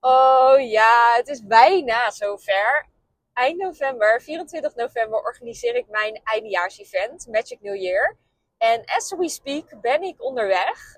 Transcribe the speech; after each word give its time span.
Oh 0.00 0.60
ja, 0.70 1.14
het 1.16 1.28
is 1.28 1.46
bijna 1.46 2.10
zover. 2.10 2.88
Eind 3.32 3.58
november, 3.58 4.22
24 4.22 4.74
november, 4.74 5.22
organiseer 5.22 5.76
ik 5.76 5.88
mijn 5.88 6.20
eindejaars-event, 6.24 7.26
Magic 7.26 7.60
New 7.60 7.76
Year. 7.76 8.16
En 8.58 8.84
as 8.84 9.14
we 9.18 9.28
speak 9.28 9.80
ben 9.80 10.02
ik 10.02 10.22
onderweg 10.22 10.96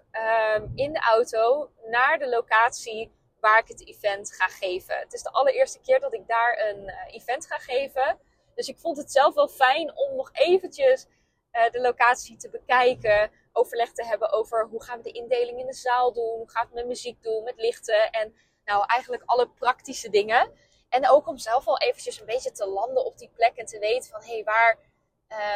um, 0.56 0.72
in 0.74 0.92
de 0.92 0.98
auto 0.98 1.70
naar 1.86 2.18
de 2.18 2.28
locatie 2.28 3.12
waar 3.40 3.58
ik 3.58 3.68
het 3.68 3.86
event 3.86 4.34
ga 4.34 4.46
geven. 4.46 4.98
Het 4.98 5.12
is 5.12 5.22
de 5.22 5.30
allereerste 5.30 5.80
keer 5.80 6.00
dat 6.00 6.14
ik 6.14 6.26
daar 6.26 6.68
een 6.68 6.82
uh, 6.82 7.14
event 7.14 7.46
ga 7.46 7.58
geven. 7.58 8.18
Dus 8.54 8.68
ik 8.68 8.78
vond 8.78 8.96
het 8.96 9.12
zelf 9.12 9.34
wel 9.34 9.48
fijn 9.48 9.96
om 9.96 10.16
nog 10.16 10.30
eventjes 10.32 11.06
uh, 11.52 11.70
de 11.70 11.80
locatie 11.80 12.36
te 12.36 12.50
bekijken. 12.50 13.30
Overleg 13.52 13.92
te 13.92 14.04
hebben 14.04 14.32
over 14.32 14.66
hoe 14.66 14.82
gaan 14.82 14.96
we 14.96 15.02
de 15.02 15.18
indeling 15.18 15.58
in 15.58 15.66
de 15.66 15.74
zaal 15.74 16.12
doen. 16.12 16.38
Hoe 16.38 16.50
gaat 16.50 16.64
het 16.64 16.74
met 16.74 16.86
muziek 16.86 17.22
doen, 17.22 17.44
met 17.44 17.56
lichten. 17.56 18.10
En 18.10 18.34
nou, 18.64 18.84
eigenlijk 18.86 19.22
alle 19.26 19.48
praktische 19.48 20.10
dingen. 20.10 20.52
En 20.88 21.08
ook 21.08 21.26
om 21.26 21.38
zelf 21.38 21.66
al 21.66 21.78
eventjes 21.78 22.20
een 22.20 22.26
beetje 22.26 22.52
te 22.52 22.66
landen 22.66 23.04
op 23.04 23.18
die 23.18 23.30
plek 23.34 23.56
en 23.56 23.66
te 23.66 23.78
weten 23.78 24.10
van 24.10 24.22
hé, 24.22 24.32
hey, 24.32 24.44
waar, 24.44 24.78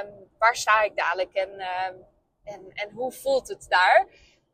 um, 0.02 0.30
waar 0.38 0.56
sta 0.56 0.82
ik 0.82 0.96
dadelijk 0.96 1.34
en, 1.34 1.50
um, 1.50 2.06
en, 2.44 2.70
en 2.72 2.90
hoe 2.90 3.12
voelt 3.12 3.48
het 3.48 3.66
daar? 3.68 4.06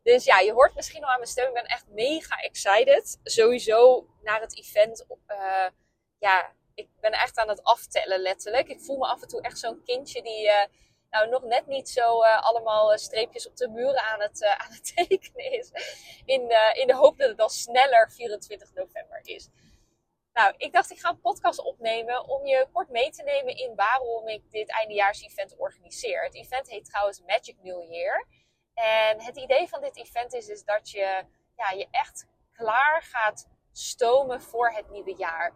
Dus 0.03 0.23
ja, 0.23 0.39
je 0.39 0.53
hoort 0.53 0.75
misschien 0.75 1.03
al 1.03 1.09
aan 1.09 1.17
mijn 1.17 1.29
stem, 1.29 1.47
ik 1.47 1.53
ben 1.53 1.65
echt 1.65 1.87
mega 1.87 2.35
excited. 2.35 3.19
Sowieso 3.23 4.07
naar 4.21 4.41
het 4.41 4.57
event. 4.57 5.05
Uh, 5.27 5.67
ja, 6.19 6.51
ik 6.73 6.87
ben 6.99 7.11
echt 7.11 7.37
aan 7.37 7.49
het 7.49 7.63
aftellen 7.63 8.19
letterlijk. 8.19 8.67
Ik 8.67 8.81
voel 8.81 8.97
me 8.97 9.05
af 9.05 9.21
en 9.21 9.27
toe 9.27 9.41
echt 9.41 9.59
zo'n 9.59 9.83
kindje 9.83 10.21
die 10.21 10.45
uh, 10.45 10.65
nou 11.13 11.29
nog 11.29 11.43
net 11.43 11.67
niet 11.67 11.89
zo 11.89 12.23
uh, 12.23 12.41
allemaal 12.41 12.97
streepjes 12.97 13.47
op 13.47 13.55
de 13.55 13.69
muren 13.69 14.01
aan 14.01 14.21
het, 14.21 14.43
aan 14.63 14.71
het 14.71 14.95
tekenen 14.95 15.51
is. 15.51 15.71
In, 16.25 16.41
in 16.73 16.87
de 16.87 16.95
hoop 16.95 17.17
dat 17.17 17.27
het 17.27 17.37
dan 17.37 17.49
sneller 17.49 18.11
24 18.11 18.73
november 18.73 19.19
is. 19.23 19.49
Nou, 20.33 20.53
ik 20.57 20.73
dacht 20.73 20.91
ik 20.91 20.99
ga 20.99 21.09
een 21.09 21.21
podcast 21.21 21.59
opnemen 21.59 22.27
om 22.27 22.45
je 22.45 22.67
kort 22.71 22.89
mee 22.89 23.09
te 23.09 23.23
nemen 23.23 23.57
in 23.57 23.75
waarom 23.75 24.27
ik 24.27 24.51
dit 24.51 24.69
eindejaars-event 24.69 25.57
organiseer. 25.57 26.23
Het 26.23 26.35
event 26.35 26.69
heet 26.69 26.85
trouwens 26.85 27.21
Magic 27.21 27.55
New 27.61 27.91
Year. 27.91 28.27
En 28.73 29.21
het 29.21 29.37
idee 29.37 29.67
van 29.67 29.81
dit 29.81 29.97
event 29.97 30.33
is, 30.33 30.47
is 30.47 30.63
dat 30.63 30.89
je 30.89 31.25
ja, 31.55 31.71
je 31.71 31.87
echt 31.91 32.27
klaar 32.53 33.01
gaat 33.01 33.47
stomen 33.71 34.41
voor 34.41 34.69
het 34.69 34.89
nieuwe 34.89 35.15
jaar. 35.15 35.53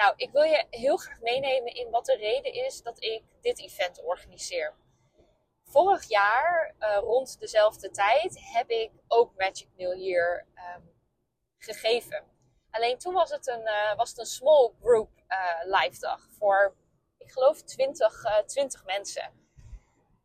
Nou, 0.00 0.14
ik 0.16 0.30
wil 0.30 0.42
je 0.42 0.66
heel 0.70 0.96
graag 0.96 1.20
meenemen 1.20 1.74
in 1.74 1.90
wat 1.90 2.04
de 2.04 2.16
reden 2.16 2.52
is 2.52 2.82
dat 2.82 3.02
ik 3.02 3.22
dit 3.40 3.58
event 3.58 4.02
organiseer. 4.02 4.74
Vorig 5.64 6.08
jaar, 6.08 6.74
uh, 6.78 6.96
rond 6.96 7.40
dezelfde 7.40 7.90
tijd, 7.90 8.38
heb 8.52 8.70
ik 8.70 8.90
ook 9.08 9.36
Magic 9.36 9.68
New 9.76 9.94
Year 9.96 10.46
um, 10.76 10.92
gegeven. 11.58 12.24
Alleen 12.70 12.98
toen 12.98 13.14
was 13.14 13.30
het 13.30 13.46
een, 13.48 13.60
uh, 13.60 13.96
was 13.96 14.08
het 14.08 14.18
een 14.18 14.26
small 14.26 14.72
group 14.82 15.10
uh, 15.28 15.80
live 15.80 16.00
dag 16.00 16.28
voor, 16.38 16.76
ik 17.18 17.32
geloof, 17.32 17.62
20, 17.62 18.42
20 18.46 18.84
mensen. 18.84 19.32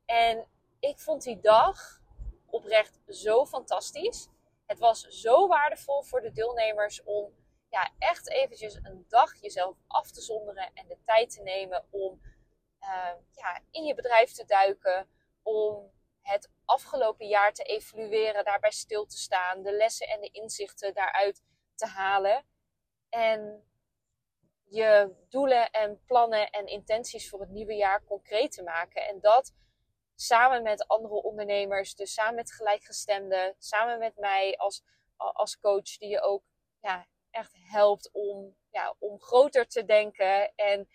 En 0.05 0.47
ik 0.79 0.99
vond 0.99 1.23
die 1.23 1.39
dag 1.39 2.01
oprecht 2.45 2.99
zo 3.07 3.45
fantastisch. 3.45 4.27
Het 4.65 4.79
was 4.79 5.01
zo 5.01 5.47
waardevol 5.47 6.03
voor 6.03 6.21
de 6.21 6.31
deelnemers 6.31 7.03
om 7.03 7.33
ja, 7.75 7.91
echt 7.97 8.29
eventjes 8.29 8.75
een 8.75 9.05
dag 9.07 9.41
jezelf 9.41 9.77
af 9.87 10.11
te 10.11 10.21
zonderen 10.21 10.73
en 10.73 10.87
de 10.87 10.97
tijd 11.05 11.29
te 11.29 11.41
nemen 11.41 11.87
om 11.89 12.21
uh, 12.79 13.13
ja, 13.31 13.61
in 13.71 13.83
je 13.83 13.95
bedrijf 13.95 14.31
te 14.31 14.45
duiken, 14.45 15.09
om 15.41 15.91
het 16.21 16.51
afgelopen 16.65 17.27
jaar 17.27 17.53
te 17.53 17.63
evalueren, 17.63 18.45
daarbij 18.45 18.71
stil 18.71 19.05
te 19.05 19.17
staan, 19.17 19.63
de 19.63 19.71
lessen 19.71 20.07
en 20.07 20.21
de 20.21 20.29
inzichten 20.29 20.93
daaruit 20.93 21.43
te 21.75 21.85
halen. 21.85 22.45
En 23.09 23.63
je 24.63 25.15
doelen 25.29 25.71
en 25.71 26.03
plannen 26.05 26.49
en 26.49 26.67
intenties 26.67 27.29
voor 27.29 27.39
het 27.39 27.49
nieuwe 27.49 27.75
jaar 27.75 28.03
concreet 28.03 28.51
te 28.51 28.63
maken. 28.63 29.07
En 29.07 29.19
dat 29.19 29.53
samen 30.15 30.63
met 30.63 30.87
andere 30.87 31.21
ondernemers, 31.21 31.95
dus 31.95 32.13
samen 32.13 32.35
met 32.35 32.53
gelijkgestemden, 32.53 33.55
samen 33.57 33.99
met 33.99 34.17
mij 34.17 34.57
als, 34.57 34.83
als 35.15 35.59
coach, 35.59 35.97
die 35.97 36.09
je 36.09 36.21
ook 36.21 36.43
ja, 36.81 37.07
echt 37.35 37.55
helpt 37.55 38.09
om, 38.11 38.55
ja, 38.69 38.95
om 38.99 39.21
groter 39.21 39.67
te 39.67 39.85
denken 39.85 40.55
en, 40.55 40.89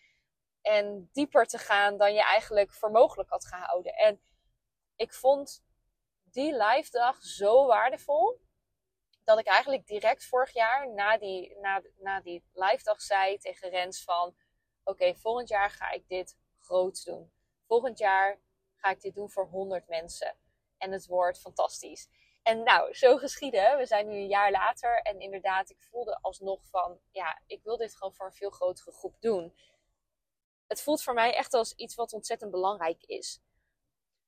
en 0.60 1.08
dieper 1.12 1.46
te 1.46 1.58
gaan 1.58 1.96
dan 1.96 2.14
je 2.14 2.22
eigenlijk 2.22 2.72
voor 2.72 2.90
mogelijk 2.90 3.28
had 3.28 3.46
gehouden. 3.46 3.94
En 3.94 4.20
ik 4.96 5.14
vond 5.14 5.64
die 6.22 6.56
live 6.56 6.90
dag 6.90 7.22
zo 7.22 7.66
waardevol. 7.66 8.40
Dat 9.24 9.38
ik 9.38 9.46
eigenlijk 9.46 9.86
direct 9.86 10.26
vorig 10.26 10.52
jaar 10.52 10.92
na 10.92 11.18
die, 11.18 11.58
na, 11.58 11.82
na 11.98 12.20
die 12.20 12.44
live 12.52 12.82
dag 12.82 13.00
zei 13.00 13.38
tegen 13.38 13.70
Rens 13.70 14.04
van... 14.04 14.34
Oké, 14.84 15.14
volgend 15.14 15.48
jaar 15.48 15.70
ga 15.70 15.90
ik 15.90 16.08
dit 16.08 16.36
groot 16.58 17.04
doen. 17.04 17.32
Volgend 17.66 17.98
jaar 17.98 18.40
ga 18.76 18.90
ik 18.90 19.00
dit 19.00 19.14
doen 19.14 19.30
voor 19.30 19.46
100 19.46 19.88
mensen. 19.88 20.36
En 20.78 20.92
het 20.92 21.06
wordt 21.06 21.40
fantastisch. 21.40 22.08
En 22.42 22.62
nou, 22.62 22.94
zo 22.94 23.16
geschieden. 23.16 23.78
We 23.78 23.86
zijn 23.86 24.08
nu 24.08 24.14
een 24.14 24.28
jaar 24.28 24.50
later. 24.50 25.00
En 25.02 25.20
inderdaad, 25.20 25.70
ik 25.70 25.80
voelde 25.80 26.18
alsnog 26.20 26.66
van, 26.66 27.00
ja, 27.10 27.42
ik 27.46 27.62
wil 27.62 27.76
dit 27.76 27.96
gewoon 27.96 28.14
voor 28.14 28.26
een 28.26 28.32
veel 28.32 28.50
grotere 28.50 28.92
groep 28.92 29.20
doen. 29.20 29.54
Het 30.66 30.82
voelt 30.82 31.02
voor 31.02 31.14
mij 31.14 31.34
echt 31.34 31.54
als 31.54 31.72
iets 31.72 31.94
wat 31.94 32.12
ontzettend 32.12 32.50
belangrijk 32.50 33.02
is. 33.02 33.40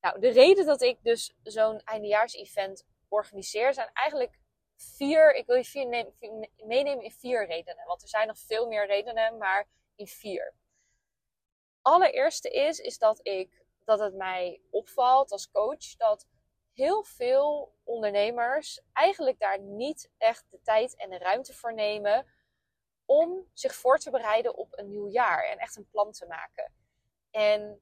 Nou, 0.01 0.19
de 0.19 0.29
reden 0.29 0.65
dat 0.65 0.81
ik 0.81 1.03
dus 1.03 1.35
zo'n 1.43 1.79
eindejaars-event 1.79 2.85
organiseer 3.07 3.73
zijn 3.73 3.89
eigenlijk 3.93 4.39
vier. 4.75 5.33
Ik 5.33 5.45
wil 5.45 5.55
je 5.55 5.63
vier 5.63 5.87
meenemen 6.57 7.03
in 7.03 7.11
vier 7.11 7.47
redenen. 7.47 7.85
Want 7.85 8.01
er 8.01 8.07
zijn 8.07 8.27
nog 8.27 8.37
veel 8.37 8.67
meer 8.67 8.87
redenen, 8.87 9.37
maar 9.37 9.67
in 9.95 10.07
vier. 10.07 10.53
Allereerste 11.81 12.49
is, 12.49 12.79
is 12.79 12.97
dat 12.97 13.19
ik 13.27 13.65
dat 13.85 13.99
het 13.99 14.13
mij 14.13 14.61
opvalt 14.69 15.31
als 15.31 15.51
coach 15.51 15.95
dat 15.97 16.27
heel 16.73 17.03
veel 17.03 17.75
ondernemers 17.83 18.81
eigenlijk 18.93 19.39
daar 19.39 19.59
niet 19.59 20.11
echt 20.17 20.45
de 20.49 20.61
tijd 20.61 20.95
en 20.95 21.09
de 21.09 21.17
ruimte 21.17 21.53
voor 21.53 21.73
nemen 21.73 22.25
om 23.05 23.49
zich 23.53 23.75
voor 23.75 23.97
te 23.97 24.09
bereiden 24.09 24.55
op 24.55 24.77
een 24.77 24.89
nieuw 24.89 25.09
jaar 25.09 25.43
en 25.43 25.57
echt 25.57 25.75
een 25.75 25.89
plan 25.89 26.11
te 26.11 26.25
maken. 26.25 26.73
En 27.31 27.81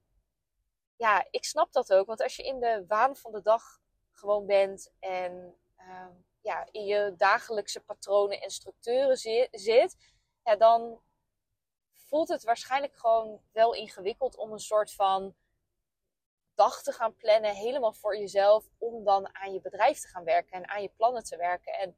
ja, 0.96 1.26
ik 1.30 1.44
snap 1.44 1.72
dat 1.72 1.92
ook, 1.92 2.06
want 2.06 2.22
als 2.22 2.36
je 2.36 2.42
in 2.42 2.60
de 2.60 2.84
waan 2.86 3.16
van 3.16 3.32
de 3.32 3.42
dag 3.42 3.80
gewoon 4.10 4.46
bent 4.46 4.92
en 4.98 5.58
uh, 5.78 6.06
ja, 6.40 6.68
in 6.70 6.84
je 6.84 7.14
dagelijkse 7.16 7.80
patronen 7.80 8.40
en 8.40 8.50
structuren 8.50 9.16
zit, 9.50 9.96
ja, 10.44 10.56
dan 10.56 11.02
voelt 11.92 12.28
het 12.28 12.44
waarschijnlijk 12.44 12.96
gewoon 12.96 13.42
wel 13.52 13.74
ingewikkeld 13.74 14.36
om 14.36 14.52
een 14.52 14.58
soort 14.58 14.92
van 14.92 15.34
dag 16.54 16.82
te 16.82 16.92
gaan 16.92 17.16
plannen, 17.16 17.54
helemaal 17.54 17.92
voor 17.92 18.16
jezelf, 18.16 18.68
om 18.78 19.04
dan 19.04 19.34
aan 19.34 19.52
je 19.52 19.60
bedrijf 19.60 20.00
te 20.00 20.08
gaan 20.08 20.24
werken 20.24 20.52
en 20.52 20.68
aan 20.68 20.82
je 20.82 20.88
plannen 20.96 21.24
te 21.24 21.36
werken. 21.36 21.72
En 21.72 21.96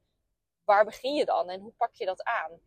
waar 0.63 0.85
begin 0.85 1.13
je 1.13 1.25
dan 1.25 1.49
en 1.49 1.59
hoe 1.59 1.73
pak 1.73 1.93
je 1.93 2.05
dat 2.05 2.23
aan? 2.23 2.59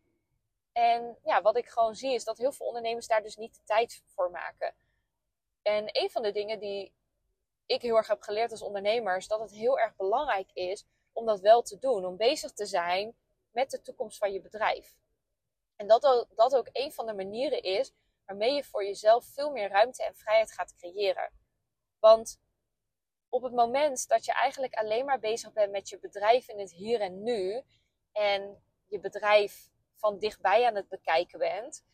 En 0.71 1.17
ja, 1.23 1.41
wat 1.41 1.57
ik 1.57 1.69
gewoon 1.69 1.95
zie 1.95 2.13
is 2.13 2.23
dat 2.23 2.37
heel 2.37 2.51
veel 2.51 2.65
ondernemers 2.65 3.07
daar 3.07 3.23
dus 3.23 3.35
niet 3.35 3.53
de 3.53 3.63
tijd 3.63 4.03
voor 4.05 4.31
maken. 4.31 4.75
En 5.61 5.83
een 5.91 6.09
van 6.09 6.21
de 6.21 6.31
dingen 6.31 6.59
die 6.59 6.93
ik 7.65 7.81
heel 7.81 7.95
erg 7.95 8.07
heb 8.07 8.21
geleerd 8.21 8.51
als 8.51 8.61
ondernemer 8.61 9.17
is 9.17 9.27
dat 9.27 9.39
het 9.39 9.51
heel 9.51 9.79
erg 9.79 9.95
belangrijk 9.95 10.51
is 10.53 10.85
om 11.13 11.25
dat 11.25 11.39
wel 11.39 11.61
te 11.61 11.79
doen. 11.79 12.05
Om 12.05 12.17
bezig 12.17 12.51
te 12.51 12.65
zijn 12.65 13.15
met 13.51 13.69
de 13.69 13.81
toekomst 13.81 14.17
van 14.17 14.31
je 14.31 14.41
bedrijf. 14.41 14.97
En 15.75 15.87
dat, 15.87 16.27
dat 16.35 16.55
ook 16.55 16.69
een 16.71 16.91
van 16.91 17.05
de 17.05 17.13
manieren 17.13 17.63
is 17.63 17.93
waarmee 18.25 18.53
je 18.53 18.63
voor 18.63 18.83
jezelf 18.83 19.25
veel 19.25 19.51
meer 19.51 19.69
ruimte 19.69 20.03
en 20.03 20.15
vrijheid 20.15 20.51
gaat 20.51 20.75
creëren. 20.75 21.31
Want 21.99 22.39
op 23.29 23.43
het 23.43 23.53
moment 23.53 24.07
dat 24.07 24.25
je 24.25 24.33
eigenlijk 24.33 24.73
alleen 24.73 25.05
maar 25.05 25.19
bezig 25.19 25.53
bent 25.53 25.71
met 25.71 25.89
je 25.89 25.99
bedrijf 25.99 26.47
in 26.47 26.59
het 26.59 26.71
hier 26.71 27.01
en 27.01 27.23
nu 27.23 27.63
en 28.11 28.63
je 28.87 28.99
bedrijf 28.99 29.69
van 29.95 30.19
dichtbij 30.19 30.67
aan 30.67 30.75
het 30.75 30.87
bekijken 30.87 31.39
bent, 31.39 31.85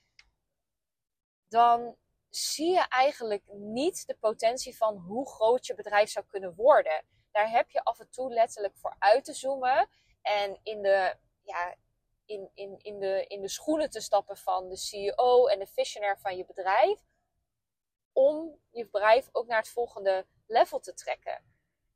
dan 1.47 1.97
zie 2.29 2.71
je 2.71 2.87
eigenlijk 2.89 3.43
niet 3.53 4.07
de 4.07 4.15
potentie 4.15 4.77
van 4.77 4.97
hoe 4.97 5.29
groot 5.29 5.65
je 5.65 5.75
bedrijf 5.75 6.09
zou 6.09 6.25
kunnen 6.25 6.55
worden. 6.55 7.05
Daar 7.31 7.49
heb 7.49 7.69
je 7.69 7.83
af 7.83 7.99
en 7.99 8.09
toe 8.09 8.33
letterlijk 8.33 8.75
voor 8.75 8.95
uit 8.99 9.25
te 9.25 9.33
zoomen 9.33 9.89
en 10.21 10.59
in 10.63 10.81
de, 10.81 11.17
ja, 11.43 11.75
in, 12.25 12.49
in, 12.53 12.79
in 12.81 12.99
de, 12.99 13.25
in 13.27 13.41
de 13.41 13.49
schoenen 13.49 13.89
te 13.89 14.01
stappen 14.01 14.37
van 14.37 14.69
de 14.69 14.77
CEO 14.77 15.47
en 15.47 15.59
de 15.59 15.67
visionair 15.67 16.19
van 16.19 16.37
je 16.37 16.45
bedrijf 16.45 16.99
om 18.15 18.59
je 18.69 18.85
bedrijf 18.85 19.29
ook 19.31 19.47
naar 19.47 19.57
het 19.57 19.69
volgende 19.69 20.25
level 20.47 20.79
te 20.79 20.93
trekken. 20.93 21.43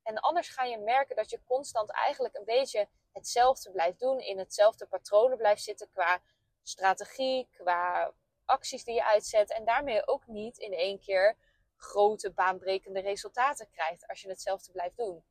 En 0.04 0.20
anders 0.20 0.50
ga 0.50 0.64
je 0.64 0.78
merken 0.78 1.16
dat 1.16 1.30
je 1.30 1.44
constant 1.44 1.92
eigenlijk 1.92 2.36
een 2.36 2.46
beetje 2.46 2.88
hetzelfde 3.12 3.72
blijft 3.72 4.00
doen, 4.00 4.20
in 4.20 4.38
hetzelfde 4.38 4.86
patronen 4.86 5.38
blijft 5.38 5.64
zitten 5.64 5.90
qua 5.90 6.22
strategie, 6.64 7.48
qua 7.52 8.14
acties 8.46 8.84
die 8.84 8.94
je 8.94 9.06
uitzet 9.06 9.52
en 9.52 9.66
daarmee 9.66 10.08
ook 10.08 10.28
niet 10.28 10.58
in 10.58 10.74
één 10.74 11.00
keer 11.00 11.38
grote 11.76 12.32
baanbrekende 12.32 13.00
resultaten 13.00 13.70
krijgt 13.70 14.08
als 14.08 14.22
je 14.22 14.30
hetzelfde 14.30 14.72
blijft 14.72 14.98
doen. 14.98 15.24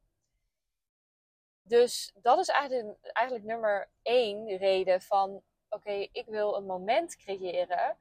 Dus 1.62 2.12
dat 2.14 2.38
is 2.38 2.48
eigenlijk, 2.48 2.98
eigenlijk 3.12 3.46
nummer 3.46 3.90
één 4.02 4.56
reden 4.56 5.00
van: 5.02 5.42
oké, 5.68 6.08
ik 6.12 6.26
wil 6.26 6.56
een 6.56 6.66
moment 6.66 7.16
creëren 7.16 7.98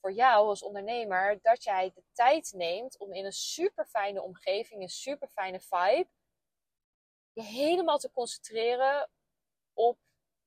voor 0.00 0.12
jou 0.12 0.46
als 0.46 0.62
ondernemer 0.62 1.38
dat 1.42 1.64
jij 1.64 1.90
de 1.94 2.02
tijd 2.12 2.52
neemt 2.52 2.98
om 2.98 3.12
in 3.12 3.24
een 3.24 3.32
super 3.32 3.86
fijne 3.86 4.22
omgeving, 4.22 4.82
een 4.82 4.88
super 4.88 5.28
fijne 5.28 5.60
vibe, 5.60 6.08
je 7.32 7.42
helemaal 7.42 7.98
te 7.98 8.10
concentreren 8.10 9.10
op 9.72 9.98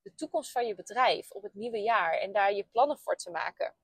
de 0.01 0.13
toekomst 0.13 0.51
van 0.51 0.67
je 0.67 0.75
bedrijf, 0.75 1.31
op 1.31 1.44
het 1.44 1.53
nieuwe 1.53 1.81
jaar 1.81 2.13
en 2.13 2.31
daar 2.31 2.53
je 2.53 2.63
plannen 2.63 3.00
voor 3.00 3.15
te 3.15 3.31
maken. 3.31 3.75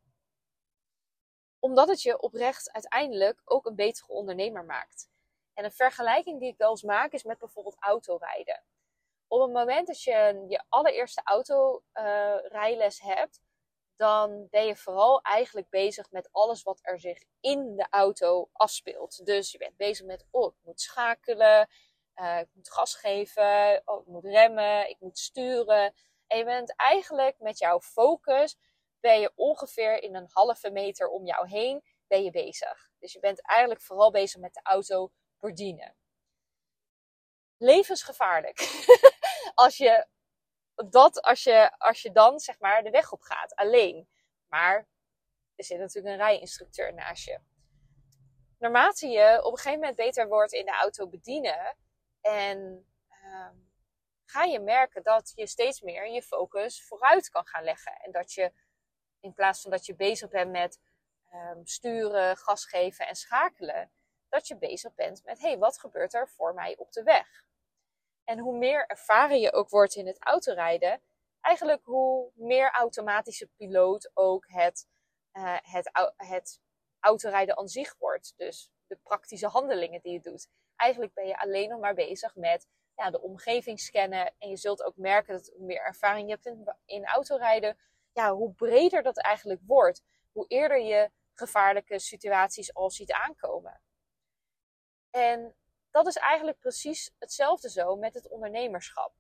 Omdat 1.60 1.88
het 1.88 2.02
je 2.02 2.20
oprecht 2.20 2.72
uiteindelijk 2.72 3.42
ook 3.46 3.66
een 3.66 3.76
betere 3.76 4.14
ondernemer 4.14 4.66
maakt. 4.66 5.10
En 5.54 5.64
een 5.64 5.72
vergelijking 5.72 6.40
die 6.40 6.50
ik 6.50 6.58
wel 6.58 6.70
eens 6.70 6.84
maak 6.84 7.12
is 7.12 7.24
met 7.24 7.38
bijvoorbeeld 7.38 7.76
autorijden. 7.80 8.64
Op 9.28 9.42
het 9.42 9.52
moment 9.52 9.88
dat 9.88 10.02
je 10.04 10.46
je 10.48 10.64
allereerste 10.70 11.22
autorijles 11.24 13.00
uh, 13.00 13.06
hebt, 13.16 13.42
dan 14.00 14.48
ben 14.50 14.66
je 14.66 14.76
vooral 14.76 15.22
eigenlijk 15.22 15.70
bezig 15.70 16.12
met 16.12 16.30
alles 16.32 16.64
wat 16.64 16.80
er 16.82 17.00
zich 17.00 17.24
in 17.40 17.76
de 17.76 17.88
auto 17.90 18.50
afspeelt. 18.54 19.26
Dus 19.26 19.52
je 19.52 19.58
bent 19.58 19.78
bezig 19.78 20.06
met, 20.06 20.26
oh, 20.32 20.54
ik 20.54 20.60
moet 20.64 20.82
schakelen, 20.82 21.70
uh, 22.16 22.40
ik 22.40 22.48
moet 22.54 22.72
gas 22.72 22.96
geven, 22.96 23.82
oh, 23.86 24.02
ik 24.02 24.08
moet 24.08 24.26
remmen, 24.26 24.90
ik 24.90 25.00
moet 25.00 25.18
sturen. 25.18 25.94
En 26.28 26.38
je 26.38 26.44
bent 26.44 26.76
eigenlijk 26.76 27.40
met 27.40 27.60
jouw 27.60 27.80
focus, 27.82 28.58
ben 29.00 29.20
je 29.20 29.32
ongeveer 29.36 30.04
in 30.04 30.16
een 30.16 30.30
halve 30.32 30.72
meter 30.72 31.08
om 31.08 31.26
jou 31.26 31.48
heen, 31.48 31.84
ben 32.08 32.24
je 32.24 32.32
bezig. 32.32 32.90
Dus 33.00 33.14
je 33.14 33.20
bent 33.20 33.42
eigenlijk 33.42 33.82
vooral 33.82 34.12
bezig 34.12 34.42
met 34.42 34.54
de 34.54 34.62
auto 34.64 35.12
bedienen. 35.40 35.96
Levensgevaarlijk. 37.58 38.60
als 39.64 39.78
je 39.78 40.08
dat 40.88 41.22
als 41.22 41.44
je, 41.44 41.78
als 41.78 42.02
je 42.02 42.12
dan 42.12 42.40
zeg 42.40 42.60
maar 42.60 42.84
de 42.84 42.90
weg 42.90 43.12
op 43.12 43.22
gaat, 43.22 43.56
alleen. 43.56 44.10
Maar 44.48 44.88
er 45.56 45.64
zit 45.64 45.80
natuurlijk 45.80 46.14
een 46.14 46.26
rijinstructeur 46.26 46.94
naast 46.94 47.26
je. 47.26 47.40
Naarmate 48.58 49.08
je 49.08 49.44
op 49.44 49.52
een 49.52 49.58
gegeven 49.58 49.80
moment 49.80 49.96
beter 49.96 50.28
wordt 50.28 50.52
in 50.54 50.66
de 50.66 50.72
auto 50.72 51.08
bedienen 51.08 51.78
en 52.22 52.88
uh, 53.10 53.50
ga 54.26 54.44
je 54.44 54.60
merken 54.60 55.04
dat 55.04 55.32
je 55.36 55.48
steeds 55.48 55.82
meer 55.82 56.08
je 56.08 56.22
focus 56.22 56.84
vooruit 56.84 57.30
kan 57.30 57.48
gaan 57.48 57.64
leggen. 57.64 57.94
En 57.94 58.12
dat 58.12 58.34
je 58.34 58.54
in 59.20 59.34
plaats 59.34 59.62
van 59.62 59.72
dat 59.72 59.86
je 59.86 59.96
bezig 59.96 60.30
bent 60.30 60.52
met 60.52 60.80
um, 61.34 61.66
sturen, 61.66 62.38
gas 62.38 62.66
geven 62.66 63.08
en 63.08 63.16
schakelen, 63.16 63.92
dat 64.30 64.48
je 64.48 64.58
bezig 64.58 64.94
bent 64.94 65.24
met 65.24 65.40
hé, 65.40 65.48
hey, 65.48 65.58
wat 65.58 65.80
gebeurt 65.80 66.14
er 66.14 66.30
voor 66.30 66.54
mij 66.54 66.78
op 66.78 66.92
de 66.92 67.04
weg? 67.04 67.48
En 68.30 68.40
hoe 68.40 68.58
meer 68.58 68.86
ervaren 68.88 69.40
je 69.40 69.54
ook 69.54 69.70
wordt 69.70 69.96
in 69.96 70.08
het 70.08 70.24
autorijden, 70.24 71.02
eigenlijk 71.42 71.86
hoe 71.86 72.32
meer 72.36 72.72
automatische 72.72 73.48
piloot 73.48 74.12
ook 74.14 74.46
het, 74.48 74.88
uh, 75.34 75.58
het, 75.62 75.92
het 76.16 76.62
autorijden 77.00 77.58
aan 77.58 77.68
zich 77.68 77.96
wordt. 77.98 78.34
Dus 78.38 78.72
de 78.88 78.96
praktische 79.04 79.48
handelingen 79.48 80.02
die 80.02 80.12
je 80.12 80.20
doet. 80.20 80.48
Eigenlijk 80.76 81.14
ben 81.14 81.28
je 81.28 81.40
alleen 81.40 81.70
nog 81.70 81.80
maar 81.80 81.94
bezig 81.94 82.36
met 82.36 82.68
ja, 82.96 83.10
de 83.10 83.22
omgeving 83.22 83.80
scannen. 83.80 84.34
En 84.38 84.50
je 84.50 84.58
zult 84.58 84.84
ook 84.84 84.98
merken 84.98 85.34
dat 85.34 85.52
hoe 85.56 85.66
meer 85.66 85.82
ervaring 85.82 86.28
je 86.28 86.34
hebt 86.34 86.46
in, 86.46 86.76
in 86.86 87.06
autorijden, 87.06 87.78
ja, 88.12 88.34
hoe 88.34 88.54
breder 88.54 89.04
dat 89.04 89.22
eigenlijk 89.22 89.62
wordt. 89.66 90.04
Hoe 90.32 90.48
eerder 90.48 90.80
je 90.80 91.12
gevaarlijke 91.34 92.00
situaties 92.00 92.74
al 92.74 92.90
ziet 92.90 93.12
aankomen. 93.12 93.82
En 95.10 95.56
dat 95.92 96.08
is 96.08 96.16
eigenlijk 96.16 96.60
precies 96.60 97.12
hetzelfde 97.20 97.70
zo 97.70 97.96
met 97.96 98.14
het 98.14 98.28
ondernemerschap. 98.28 99.14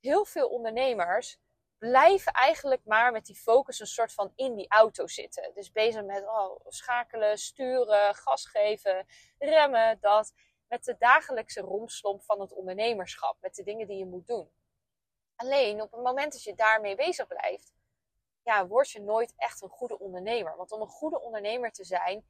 Heel 0.00 0.24
veel 0.24 0.48
ondernemers 0.48 1.38
blijven 1.78 2.32
eigenlijk 2.32 2.84
maar 2.84 3.12
met 3.12 3.26
die 3.26 3.36
focus 3.36 3.80
een 3.80 3.86
soort 3.86 4.12
van 4.12 4.32
in 4.34 4.54
die 4.54 4.68
auto 4.68 5.06
zitten. 5.06 5.54
Dus 5.54 5.72
bezig 5.72 6.04
met 6.04 6.24
oh, 6.26 6.60
schakelen, 6.66 7.38
sturen, 7.38 8.14
gas 8.14 8.46
geven, 8.46 9.06
remmen, 9.38 9.98
dat. 10.00 10.32
Met 10.68 10.84
de 10.84 10.96
dagelijkse 10.98 11.60
romslomp 11.60 12.22
van 12.22 12.40
het 12.40 12.52
ondernemerschap, 12.52 13.36
met 13.40 13.54
de 13.54 13.62
dingen 13.62 13.86
die 13.86 13.96
je 13.98 14.06
moet 14.06 14.26
doen. 14.26 14.50
Alleen 15.36 15.82
op 15.82 15.92
het 15.92 16.02
moment 16.02 16.32
dat 16.32 16.42
je 16.42 16.54
daarmee 16.54 16.94
bezig 16.96 17.26
blijft, 17.26 17.72
ja, 18.42 18.66
word 18.66 18.90
je 18.90 19.00
nooit 19.00 19.32
echt 19.36 19.62
een 19.62 19.68
goede 19.68 19.98
ondernemer. 19.98 20.56
Want 20.56 20.72
om 20.72 20.80
een 20.80 20.88
goede 20.88 21.20
ondernemer 21.20 21.72
te 21.72 21.84
zijn, 21.84 22.26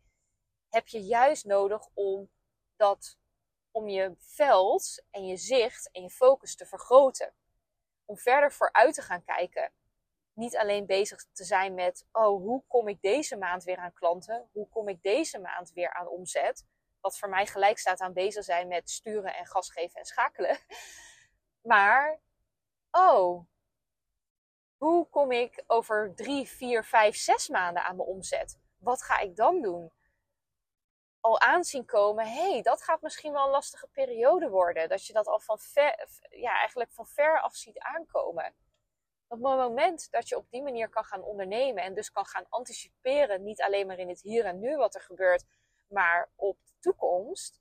heb 0.69 0.88
je 0.88 1.00
juist 1.00 1.44
nodig 1.44 1.88
om 1.94 2.31
dat 2.76 3.19
om 3.70 3.88
je 3.88 4.15
veld 4.19 5.05
en 5.11 5.26
je 5.26 5.37
zicht 5.37 5.91
en 5.91 6.03
je 6.03 6.11
focus 6.11 6.56
te 6.56 6.67
vergroten. 6.67 7.35
Om 8.05 8.19
verder 8.19 8.53
vooruit 8.53 8.94
te 8.94 9.03
gaan 9.03 9.25
kijken. 9.25 9.73
Niet 10.32 10.56
alleen 10.56 10.87
bezig 10.87 11.25
te 11.32 11.44
zijn 11.44 11.75
met, 11.75 12.06
oh, 12.12 12.43
hoe 12.43 12.62
kom 12.67 12.88
ik 12.88 13.00
deze 13.03 13.37
maand 13.37 13.65
weer 13.65 13.76
aan 13.76 13.93
klanten? 13.93 14.49
Hoe 14.53 14.69
kom 14.69 14.88
ik 14.88 15.03
deze 15.03 15.38
maand 15.38 15.73
weer 15.73 15.93
aan 15.93 16.09
omzet? 16.09 16.67
Wat 17.00 17.19
voor 17.19 17.29
mij 17.29 17.47
gelijk 17.47 17.79
staat 17.79 18.00
aan 18.00 18.12
bezig 18.12 18.44
zijn 18.44 18.69
met 18.69 18.91
sturen 18.91 19.35
en 19.35 19.47
gas 19.47 19.71
geven 19.71 19.99
en 20.00 20.06
schakelen. 20.06 20.59
Maar, 21.61 22.21
oh, 22.91 23.47
hoe 24.76 25.09
kom 25.09 25.32
ik 25.32 25.64
over 25.67 26.12
drie, 26.14 26.49
vier, 26.49 26.85
vijf, 26.85 27.17
zes 27.17 27.49
maanden 27.49 27.85
aan 27.85 27.97
mijn 27.97 28.09
omzet? 28.09 28.59
Wat 28.76 29.03
ga 29.03 29.19
ik 29.19 29.37
dan 29.37 29.62
doen? 29.62 29.93
Al 31.29 31.41
aanzien 31.41 31.85
komen, 31.85 32.27
hé, 32.27 32.51
hey, 32.51 32.63
dat 32.63 32.83
gaat 32.83 33.03
misschien 33.03 33.33
wel 33.33 33.45
een 33.45 33.51
lastige 33.51 33.87
periode 33.87 34.49
worden. 34.49 34.89
Dat 34.89 35.07
je 35.07 35.13
dat 35.13 35.27
al 35.27 35.41
van 35.41 35.59
ver, 35.59 36.09
ja, 36.31 36.53
eigenlijk 36.59 36.93
van 36.93 37.07
ver 37.07 37.41
af 37.41 37.57
ziet 37.57 37.79
aankomen. 37.79 38.55
Op 39.27 39.39
het 39.39 39.59
moment 39.59 40.11
dat 40.11 40.29
je 40.29 40.37
op 40.37 40.51
die 40.51 40.63
manier 40.63 40.89
kan 40.89 41.05
gaan 41.05 41.23
ondernemen 41.23 41.83
en 41.83 41.95
dus 41.95 42.11
kan 42.11 42.27
gaan 42.27 42.47
anticiperen, 42.49 43.45
niet 43.45 43.63
alleen 43.63 43.87
maar 43.87 43.99
in 43.99 44.09
het 44.09 44.21
hier 44.21 44.45
en 44.45 44.61
nu 44.61 44.77
wat 44.77 44.95
er 44.95 45.01
gebeurt, 45.01 45.45
maar 45.87 46.31
op 46.35 46.59
de 46.65 46.73
toekomst, 46.81 47.61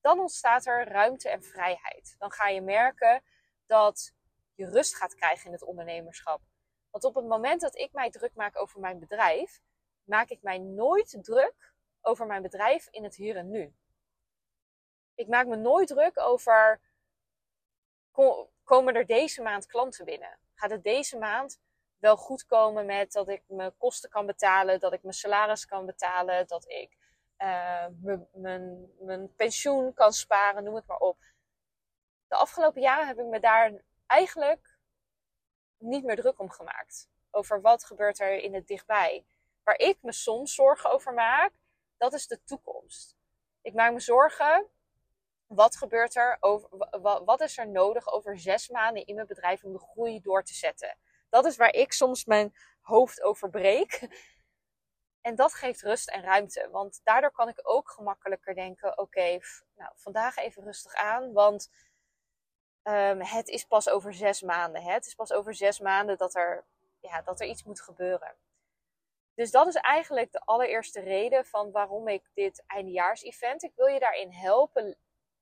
dan 0.00 0.20
ontstaat 0.20 0.66
er 0.66 0.88
ruimte 0.88 1.28
en 1.28 1.42
vrijheid. 1.42 2.14
Dan 2.18 2.32
ga 2.32 2.48
je 2.48 2.60
merken 2.60 3.22
dat 3.66 4.12
je 4.54 4.70
rust 4.70 4.96
gaat 4.96 5.14
krijgen 5.14 5.46
in 5.46 5.52
het 5.52 5.64
ondernemerschap. 5.64 6.40
Want 6.90 7.04
op 7.04 7.14
het 7.14 7.26
moment 7.26 7.60
dat 7.60 7.76
ik 7.76 7.92
mij 7.92 8.10
druk 8.10 8.34
maak 8.34 8.60
over 8.60 8.80
mijn 8.80 8.98
bedrijf, 8.98 9.60
maak 10.04 10.28
ik 10.28 10.42
mij 10.42 10.58
nooit 10.58 11.18
druk 11.20 11.74
over 12.06 12.26
mijn 12.26 12.42
bedrijf 12.42 12.88
in 12.90 13.04
het 13.04 13.14
hier 13.14 13.36
en 13.36 13.50
nu. 13.50 13.74
Ik 15.14 15.28
maak 15.28 15.46
me 15.46 15.56
nooit 15.56 15.88
druk 15.88 16.20
over 16.20 16.80
komen 18.64 18.94
er 18.94 19.06
deze 19.06 19.42
maand 19.42 19.66
klanten 19.66 20.04
binnen? 20.04 20.38
Gaat 20.54 20.70
het 20.70 20.82
deze 20.82 21.18
maand 21.18 21.60
wel 21.98 22.16
goed 22.16 22.46
komen 22.46 22.86
met 22.86 23.12
dat 23.12 23.28
ik 23.28 23.42
mijn 23.46 23.76
kosten 23.76 24.10
kan 24.10 24.26
betalen, 24.26 24.80
dat 24.80 24.92
ik 24.92 25.02
mijn 25.02 25.14
salaris 25.14 25.66
kan 25.66 25.86
betalen, 25.86 26.46
dat 26.46 26.68
ik 26.68 26.96
mijn, 28.32 28.90
mijn 29.00 29.34
pensioen 29.34 29.94
kan 29.94 30.12
sparen, 30.12 30.64
noem 30.64 30.74
het 30.74 30.86
maar 30.86 30.98
op. 30.98 31.18
De 32.28 32.34
afgelopen 32.34 32.80
jaren 32.80 33.06
heb 33.06 33.18
ik 33.18 33.26
me 33.26 33.40
daar 33.40 33.72
eigenlijk 34.06 34.78
niet 35.78 36.04
meer 36.04 36.16
druk 36.16 36.40
om 36.40 36.50
gemaakt. 36.50 37.08
Over 37.30 37.60
wat 37.60 37.84
gebeurt 37.84 38.20
er 38.20 38.36
in 38.36 38.54
het 38.54 38.66
dichtbij. 38.66 39.26
Waar 39.62 39.78
ik 39.78 39.98
me 40.02 40.12
soms 40.12 40.54
zorgen 40.54 40.90
over 40.90 41.14
maak, 41.14 41.52
dat 41.96 42.12
is 42.12 42.26
de 42.26 42.42
toekomst. 42.44 43.16
Ik 43.60 43.74
maak 43.74 43.92
me 43.92 44.00
zorgen. 44.00 44.70
Wat 45.46 45.76
gebeurt 45.76 46.16
er? 46.16 46.36
Over, 46.40 46.68
wat 47.24 47.40
is 47.40 47.58
er 47.58 47.68
nodig 47.68 48.12
over 48.12 48.38
zes 48.38 48.68
maanden 48.68 49.06
in 49.06 49.14
mijn 49.14 49.26
bedrijf 49.26 49.64
om 49.64 49.72
de 49.72 49.78
groei 49.78 50.20
door 50.20 50.42
te 50.42 50.54
zetten? 50.54 50.98
Dat 51.28 51.44
is 51.44 51.56
waar 51.56 51.72
ik 51.72 51.92
soms 51.92 52.24
mijn 52.24 52.54
hoofd 52.80 53.22
over 53.22 53.50
breek. 53.50 54.08
En 55.20 55.34
dat 55.34 55.54
geeft 55.54 55.82
rust 55.82 56.08
en 56.08 56.22
ruimte. 56.22 56.68
Want 56.70 57.00
daardoor 57.04 57.30
kan 57.30 57.48
ik 57.48 57.60
ook 57.62 57.90
gemakkelijker 57.90 58.54
denken: 58.54 58.98
oké, 58.98 59.38
nou, 59.76 59.92
vandaag 59.94 60.36
even 60.36 60.62
rustig 60.62 60.94
aan. 60.94 61.32
Want 61.32 61.70
um, 62.82 63.20
het 63.20 63.48
is 63.48 63.64
pas 63.64 63.88
over 63.88 64.14
zes 64.14 64.42
maanden. 64.42 64.82
Hè? 64.82 64.92
Het 64.92 65.06
is 65.06 65.14
pas 65.14 65.32
over 65.32 65.54
zes 65.54 65.80
maanden 65.80 66.16
dat 66.16 66.34
er, 66.34 66.64
ja, 67.00 67.22
dat 67.22 67.40
er 67.40 67.46
iets 67.46 67.64
moet 67.64 67.80
gebeuren. 67.80 68.36
Dus 69.36 69.50
dat 69.50 69.66
is 69.66 69.74
eigenlijk 69.74 70.32
de 70.32 70.40
allereerste 70.40 71.00
reden 71.00 71.46
van 71.46 71.70
waarom 71.70 72.08
ik 72.08 72.30
dit 72.34 72.64
eindejaars-event. 72.66 73.62
Ik 73.62 73.72
wil 73.74 73.86
je 73.86 73.98
daarin 73.98 74.32
helpen. 74.32 74.98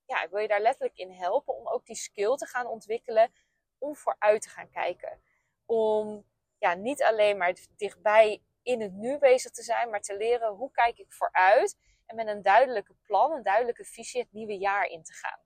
Ja, 0.07 0.23
ik 0.23 0.31
wil 0.31 0.41
je 0.41 0.49
daar 0.49 0.61
letterlijk 0.61 0.97
in 0.97 1.11
helpen 1.11 1.55
om 1.55 1.69
ook 1.69 1.87
die 1.87 1.97
skill 1.97 2.37
te 2.37 2.47
gaan 2.47 2.67
ontwikkelen. 2.67 3.33
Om 3.79 3.97
vooruit 3.97 4.43
te 4.43 4.49
gaan 4.49 4.71
kijken. 4.71 5.23
Om 5.65 6.27
ja, 6.59 6.75
niet 6.75 7.03
alleen 7.03 7.37
maar 7.37 7.57
dichtbij 7.77 8.43
in 8.63 8.81
het 8.81 8.93
nu 8.93 9.19
bezig 9.19 9.51
te 9.51 9.63
zijn, 9.63 9.91
maar 9.91 10.01
te 10.01 10.17
leren 10.17 10.55
hoe 10.55 10.71
kijk 10.71 10.99
ik 10.99 11.13
vooruit. 11.13 11.77
En 12.07 12.17
met 12.17 12.27
een 12.27 12.43
duidelijke 12.43 12.95
plan, 13.03 13.33
een 13.33 13.43
duidelijke 13.43 13.85
visie 13.85 14.21
het 14.21 14.33
nieuwe 14.33 14.59
jaar 14.59 14.87
in 14.87 15.03
te 15.03 15.13
gaan. 15.13 15.41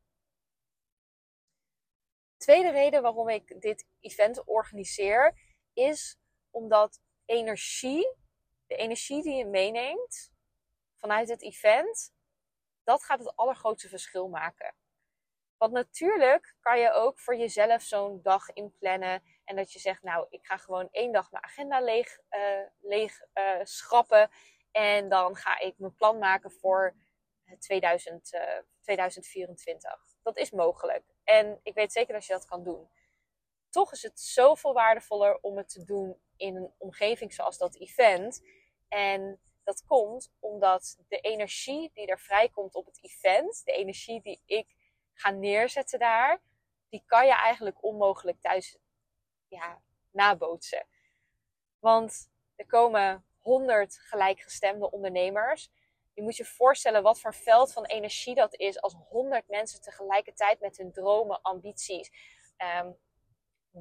Tweede 2.37 2.71
reden 2.71 3.02
waarom 3.02 3.28
ik 3.28 3.61
dit 3.61 3.87
event 4.00 4.45
organiseer 4.45 5.38
is 5.73 6.19
omdat 6.50 7.00
energie 7.25 8.17
de 8.68 8.76
energie 8.76 9.22
die 9.22 9.37
je 9.37 9.46
meeneemt 9.46 10.32
vanuit 10.94 11.28
het 11.28 11.42
event, 11.42 12.12
dat 12.84 13.04
gaat 13.04 13.18
het 13.18 13.37
allergrootste 13.37 13.88
verschil 13.88 14.28
maken. 14.28 14.75
Want 15.56 15.72
natuurlijk 15.72 16.56
kan 16.60 16.78
je 16.78 16.92
ook 16.92 17.20
voor 17.20 17.37
jezelf 17.37 17.82
zo'n 17.82 18.22
dag 18.22 18.50
inplannen. 18.52 19.22
En 19.44 19.56
dat 19.56 19.72
je 19.72 19.78
zegt, 19.78 20.02
nou, 20.02 20.26
ik 20.28 20.46
ga 20.46 20.56
gewoon 20.56 20.88
één 20.90 21.12
dag 21.12 21.30
mijn 21.30 21.44
agenda 21.44 21.80
leeg, 21.80 22.18
uh, 22.30 22.66
leeg 22.80 23.20
uh, 23.34 23.60
schrappen. 23.62 24.30
En 24.70 25.08
dan 25.08 25.37
ga 25.37 25.58
ik 25.58 25.78
mijn 25.78 25.94
plan 25.94 26.18
maken 26.18 26.50
voor 26.50 26.94
2000, 27.58 28.32
uh, 28.32 28.40
2024. 28.80 29.90
Dat 30.22 30.37
is 30.37 30.50
mogelijk. 30.50 31.04
En 31.25 31.60
ik 31.62 31.75
weet 31.75 31.92
zeker 31.92 32.14
dat 32.14 32.25
je 32.26 32.32
dat 32.32 32.46
kan 32.46 32.64
doen. 32.64 32.88
Toch 33.70 33.92
is 33.92 34.02
het 34.02 34.20
zoveel 34.20 34.72
waardevoller 34.72 35.38
om 35.40 35.56
het 35.56 35.68
te 35.68 35.84
doen 35.84 36.16
in 36.37 36.56
een 36.56 36.72
omgeving 36.78 37.34
zoals 37.34 37.58
dat 37.58 37.76
event. 37.76 38.42
En 38.88 39.40
dat 39.64 39.84
komt 39.84 40.32
omdat 40.38 40.98
de 41.08 41.20
energie 41.20 41.90
die 41.94 42.06
er 42.06 42.20
vrijkomt 42.20 42.75
op 42.75 42.87
het 42.87 42.98
event, 43.02 43.64
de 43.64 43.72
energie 43.72 44.22
die 44.22 44.42
ik 44.44 44.76
ga 45.12 45.30
neerzetten 45.30 45.98
daar, 45.98 46.40
die 46.88 47.02
kan 47.06 47.26
je 47.26 47.34
eigenlijk 47.34 47.84
onmogelijk 47.84 48.40
thuis 48.40 48.78
ja, 49.48 49.82
nabootsen. 50.10 50.87
Want 51.78 52.30
er 52.56 52.66
komen 52.66 53.25
honderd 53.38 53.98
gelijkgestemde 53.98 54.90
ondernemers. 54.90 55.70
Je 56.14 56.22
moet 56.22 56.37
je 56.37 56.44
voorstellen 56.44 57.02
wat 57.02 57.20
voor 57.20 57.34
veld 57.34 57.72
van 57.72 57.84
energie 57.84 58.34
dat 58.34 58.54
is 58.54 58.80
als 58.80 58.94
honderd 59.08 59.48
mensen 59.48 59.80
tegelijkertijd 59.80 60.60
met 60.60 60.76
hun 60.76 60.92
dromen, 60.92 61.42
ambities, 61.42 62.10
um, 62.82 62.96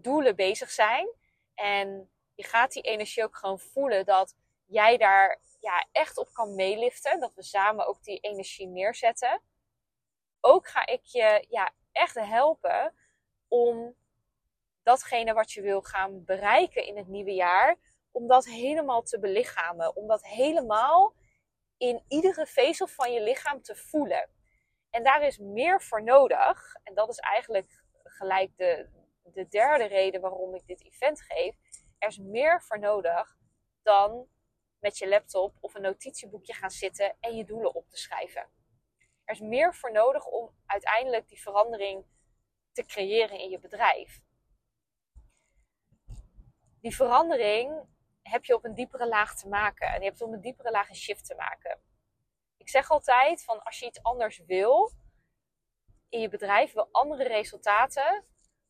doelen 0.02 0.36
bezig 0.36 0.70
zijn. 0.70 1.14
En 1.54 2.12
je 2.36 2.44
gaat 2.44 2.72
die 2.72 2.82
energie 2.82 3.24
ook 3.24 3.38
gewoon 3.38 3.60
voelen 3.60 4.06
dat 4.06 4.36
jij 4.66 4.98
daar 4.98 5.40
ja, 5.60 5.86
echt 5.92 6.18
op 6.18 6.34
kan 6.34 6.56
meeliften. 6.56 7.20
Dat 7.20 7.34
we 7.36 7.44
samen 7.44 7.88
ook 7.88 8.04
die 8.04 8.20
energie 8.20 8.68
neerzetten. 8.68 9.42
Ook 10.42 10.68
ga 10.68 10.86
ik 10.86 11.04
je 11.04 11.46
ja, 11.50 11.72
echt 11.92 12.16
helpen 12.16 12.94
om 13.48 13.96
datgene 14.84 15.34
wat 15.34 15.52
je 15.52 15.62
wil 15.62 15.82
gaan 15.82 16.24
bereiken 16.24 16.86
in 16.86 16.98
het 16.98 17.08
nieuwe 17.08 17.34
jaar, 17.34 17.76
om 18.12 18.28
dat 18.28 18.46
helemaal 18.46 19.02
te 19.02 19.20
belichamen. 19.20 19.96
Om 19.96 20.08
dat 20.08 20.24
helemaal 20.24 21.14
in 21.78 22.04
iedere 22.08 22.46
vezel 22.46 22.88
van 22.88 23.14
je 23.14 23.22
lichaam 23.22 23.62
te 23.62 23.76
voelen. 23.76 24.30
En 24.90 25.04
daar 25.04 25.22
is 25.22 25.38
meer 25.38 25.82
voor 25.82 26.04
nodig. 26.04 26.76
En 26.84 26.94
dat 26.94 27.10
is 27.10 27.18
eigenlijk 27.18 27.84
gelijk 28.04 28.58
de, 28.58 28.90
de 29.34 29.48
derde 29.48 29.86
reden 29.86 30.22
waarom 30.22 30.56
ik 30.56 30.68
dit 30.68 30.84
event 30.84 31.22
geef. 31.22 31.56
Er 31.98 32.08
is 32.08 32.18
meer 32.18 32.62
voor 32.62 32.80
nodig 32.80 33.38
dan 33.82 34.28
met 34.80 34.98
je 34.98 35.08
laptop 35.08 35.58
of 35.60 35.74
een 35.74 35.82
notitieboekje 35.82 36.54
gaan 36.54 36.70
zitten 36.70 37.18
en 37.20 37.36
je 37.36 37.46
doelen 37.46 37.76
op 37.76 37.90
te 37.90 37.98
schrijven. 37.98 38.50
Er 39.24 39.34
is 39.34 39.40
meer 39.40 39.76
voor 39.76 39.92
nodig 39.92 40.26
om 40.26 40.56
uiteindelijk 40.66 41.28
die 41.28 41.42
verandering 41.42 42.06
te 42.72 42.86
creëren 42.86 43.40
in 43.40 43.50
je 43.50 43.60
bedrijf. 43.60 44.22
Die 46.82 46.96
verandering 46.96 47.86
heb 48.22 48.46
je 48.46 48.56
op 48.56 48.66
een 48.66 48.74
diepere 48.74 49.08
laag 49.08 49.36
te 49.36 49.48
maken. 49.48 49.88
En 49.88 50.00
je 50.00 50.08
hebt 50.08 50.22
op 50.22 50.32
een 50.32 50.42
diepere 50.42 50.72
laag 50.72 50.90
een 50.90 50.96
shift 50.96 51.26
te 51.26 51.36
maken. 51.36 51.82
Ik 52.58 52.70
zeg 52.70 52.90
altijd 52.90 53.44
van 53.44 53.64
als 53.64 53.80
je 53.80 53.86
iets 53.86 54.04
anders 54.04 54.38
wil 54.46 54.92
in 56.10 56.20
je 56.20 56.30
bedrijf, 56.30 56.74
wil 56.74 56.90
andere 56.92 57.28
resultaten, 57.28 58.26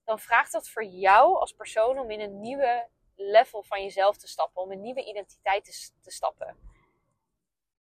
dan 0.07 0.19
vraagt 0.19 0.51
dat 0.51 0.69
voor 0.69 0.83
jou 0.83 1.37
als 1.39 1.53
persoon 1.53 1.99
om 1.99 2.11
in 2.11 2.19
een 2.19 2.39
nieuwe 2.39 2.87
level 3.15 3.63
van 3.63 3.83
jezelf 3.83 4.17
te 4.17 4.27
stappen, 4.27 4.61
om 4.61 4.71
een 4.71 4.81
nieuwe 4.81 5.03
identiteit 5.03 5.65
te, 6.01 6.11
stappen. 6.11 6.57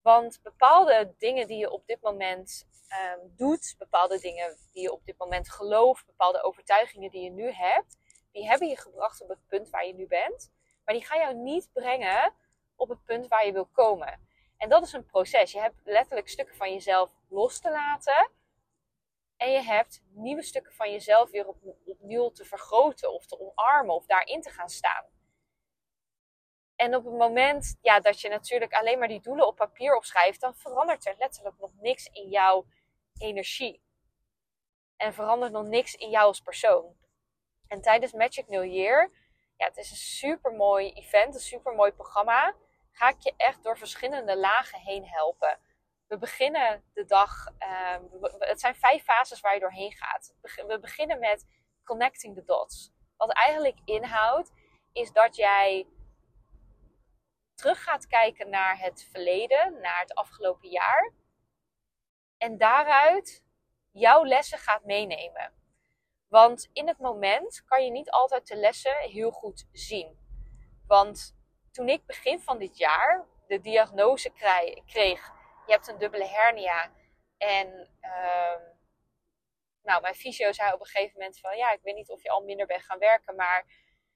Want 0.01 0.39
bepaalde 0.44 1.13
dingen 1.18 1.48
die 1.48 1.58
je 1.58 1.72
op 1.72 1.88
dit 1.88 2.01
moment 2.01 2.68
um, 3.20 3.34
doet, 3.36 3.75
bepaalde 3.77 4.20
dingen 4.20 4.58
die 4.72 4.82
je 4.82 4.92
op 4.92 5.06
dit 5.06 5.18
moment 5.18 5.50
gelooft, 5.50 6.06
bepaalde 6.06 6.44
overtuigingen 6.44 7.12
die 7.12 7.24
je 7.24 7.30
nu 7.30 7.51
hebt, 7.51 7.98
die 8.32 8.48
hebben 8.48 8.68
je 8.68 8.77
gebracht 8.77 9.22
op 9.22 9.30
het 9.30 9.48
punt 9.48 9.70
waar 9.70 9.86
je 9.86 9.94
nu 9.94 10.08
bent. 10.08 10.51
Maar 10.86 10.96
die 10.96 11.06
gaan 11.06 11.20
jou 11.20 11.36
niet 11.36 11.70
brengen 11.74 12.34
op 12.75 12.89
het 12.89 13.03
punt 13.03 13.27
waar 13.27 13.46
je 13.46 13.51
wil 13.51 13.70
komen. 13.72 14.27
En 14.58 14.70
dat 14.70 14.84
is 14.84 14.94
een 14.94 15.06
proces. 15.06 15.51
Je 15.51 15.60
hebt 15.60 15.82
letterlijk 15.84 16.30
stukken 16.30 16.56
van 16.56 16.72
jezelf 16.72 17.12
los 17.30 17.60
te 17.60 17.72
laten. 17.72 18.30
En 19.43 19.51
je 19.51 19.62
hebt 19.62 20.03
nieuwe 20.12 20.43
stukken 20.43 20.73
van 20.73 20.91
jezelf 20.91 21.31
weer 21.31 21.47
op, 21.47 21.57
opnieuw 21.85 22.29
te 22.29 22.45
vergroten 22.45 23.13
of 23.13 23.25
te 23.25 23.39
omarmen 23.39 23.95
of 23.95 24.05
daarin 24.05 24.41
te 24.41 24.50
gaan 24.50 24.69
staan. 24.69 25.05
En 26.75 26.95
op 26.95 27.05
het 27.05 27.13
moment 27.13 27.77
ja, 27.81 28.00
dat 28.00 28.21
je 28.21 28.29
natuurlijk 28.29 28.73
alleen 28.73 29.00
maar 29.00 29.07
die 29.07 29.21
doelen 29.21 29.47
op 29.47 29.55
papier 29.55 29.95
opschrijft, 29.95 30.41
dan 30.41 30.55
verandert 30.55 31.05
er 31.05 31.15
letterlijk 31.17 31.59
nog 31.59 31.71
niks 31.73 32.07
in 32.07 32.29
jouw 32.29 32.65
energie. 33.17 33.83
En 34.97 35.13
verandert 35.13 35.51
nog 35.51 35.65
niks 35.65 35.95
in 35.95 36.09
jou 36.09 36.25
als 36.25 36.41
persoon. 36.41 36.95
En 37.67 37.81
tijdens 37.81 38.13
Magic 38.13 38.47
New 38.47 38.65
Year, 38.65 39.12
ja, 39.57 39.65
het 39.65 39.77
is 39.77 39.91
een 39.91 39.97
super 39.97 40.51
mooi 40.51 40.91
event, 40.91 41.35
een 41.35 41.41
super 41.41 41.73
mooi 41.73 41.91
programma, 41.91 42.55
ga 42.91 43.09
ik 43.09 43.19
je 43.19 43.33
echt 43.38 43.63
door 43.63 43.77
verschillende 43.77 44.38
lagen 44.38 44.79
heen 44.79 45.05
helpen. 45.05 45.59
We 46.13 46.20
beginnen 46.20 46.84
de 46.93 47.05
dag, 47.05 47.48
uh, 47.60 47.98
het 48.39 48.60
zijn 48.60 48.75
vijf 48.75 49.03
fases 49.03 49.39
waar 49.39 49.53
je 49.53 49.60
doorheen 49.60 49.91
gaat. 49.91 50.36
We 50.41 50.79
beginnen 50.79 51.20
met 51.20 51.46
connecting 51.84 52.36
the 52.36 52.43
dots. 52.43 52.91
Wat 53.17 53.34
eigenlijk 53.34 53.79
inhoudt, 53.86 54.51
is 54.91 55.12
dat 55.12 55.36
jij 55.36 55.88
terug 57.55 57.84
gaat 57.84 58.08
kijken 58.08 58.50
naar 58.50 58.79
het 58.79 59.08
verleden, 59.12 59.79
naar 59.82 60.00
het 60.00 60.15
afgelopen 60.15 60.70
jaar. 60.70 61.12
En 62.38 62.58
daaruit 62.58 63.43
jouw 63.91 64.25
lessen 64.25 64.58
gaat 64.58 64.84
meenemen. 64.84 65.53
Want 66.27 66.70
in 66.74 66.88
het 66.88 67.00
moment 67.00 67.63
kan 67.65 67.86
je 67.86 67.91
niet 67.91 68.12
altijd 68.12 68.48
de 68.48 68.55
lessen 68.55 68.98
heel 68.98 69.32
goed 69.32 69.67
zien. 69.72 70.17
Want 70.88 71.36
toen 71.72 71.89
ik 71.89 72.05
begin 72.05 72.39
van 72.39 72.58
dit 72.58 72.77
jaar 72.77 73.25
de 73.48 73.62
diagnose 73.62 74.32
kreeg, 74.86 75.41
je 75.65 75.72
hebt 75.72 75.88
een 75.88 75.98
dubbele 75.98 76.27
hernia. 76.27 76.91
En 77.38 77.89
uh, 78.01 78.62
nou, 79.82 80.01
mijn 80.01 80.15
fysio 80.15 80.51
zei 80.51 80.74
op 80.74 80.79
een 80.79 80.86
gegeven 80.86 81.13
moment 81.20 81.39
van 81.39 81.58
ja, 81.58 81.72
ik 81.72 81.82
weet 81.82 81.96
niet 81.96 82.10
of 82.10 82.24
je 82.24 82.29
al 82.29 82.43
minder 82.43 82.65
bent 82.65 82.84
gaan 82.84 83.00
werken, 83.00 83.36
maar 83.36 83.65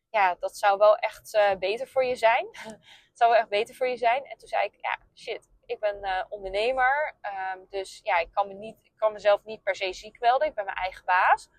ja, 0.10 0.36
dat 0.36 0.58
zou 0.58 0.77
wel 0.77 0.98
echt 0.98 1.34
uh, 1.34 1.56
beter 1.56 1.88
voor 1.88 2.06
je 2.06 2.16
zijn. 2.16 2.48
het 3.10 3.18
zou 3.18 3.32
wel 3.32 3.39
echt 3.39 3.50
beter 3.50 3.75
voor 3.75 3.88
je 3.88 3.98
zijn. 3.98 4.25
En 4.25 4.38
toen 4.38 4.48
zei 4.48 4.66
ik, 4.66 4.75
ja, 4.82 5.00
shit, 5.16 5.50
ik 5.66 5.80
ben 5.80 5.98
uh, 6.01 6.24
ondernemer. 6.30 7.16
Um, 7.56 7.66
dus 7.70 8.00
ja, 8.04 8.18
ik 8.18 8.32
kan, 8.32 8.48
me 8.48 8.54
niet, 8.54 8.77
ik 8.84 8.94
kan 8.96 9.13
mezelf 9.13 9.44
niet 9.44 9.63
per 9.63 9.75
se 9.75 9.94
ziek 9.94 10.20
melden. 10.20 10.48
Ik 10.48 10.54
ben 10.54 10.66
mijn 10.66 10.77
eigen 10.77 11.06
baas. 11.06 11.50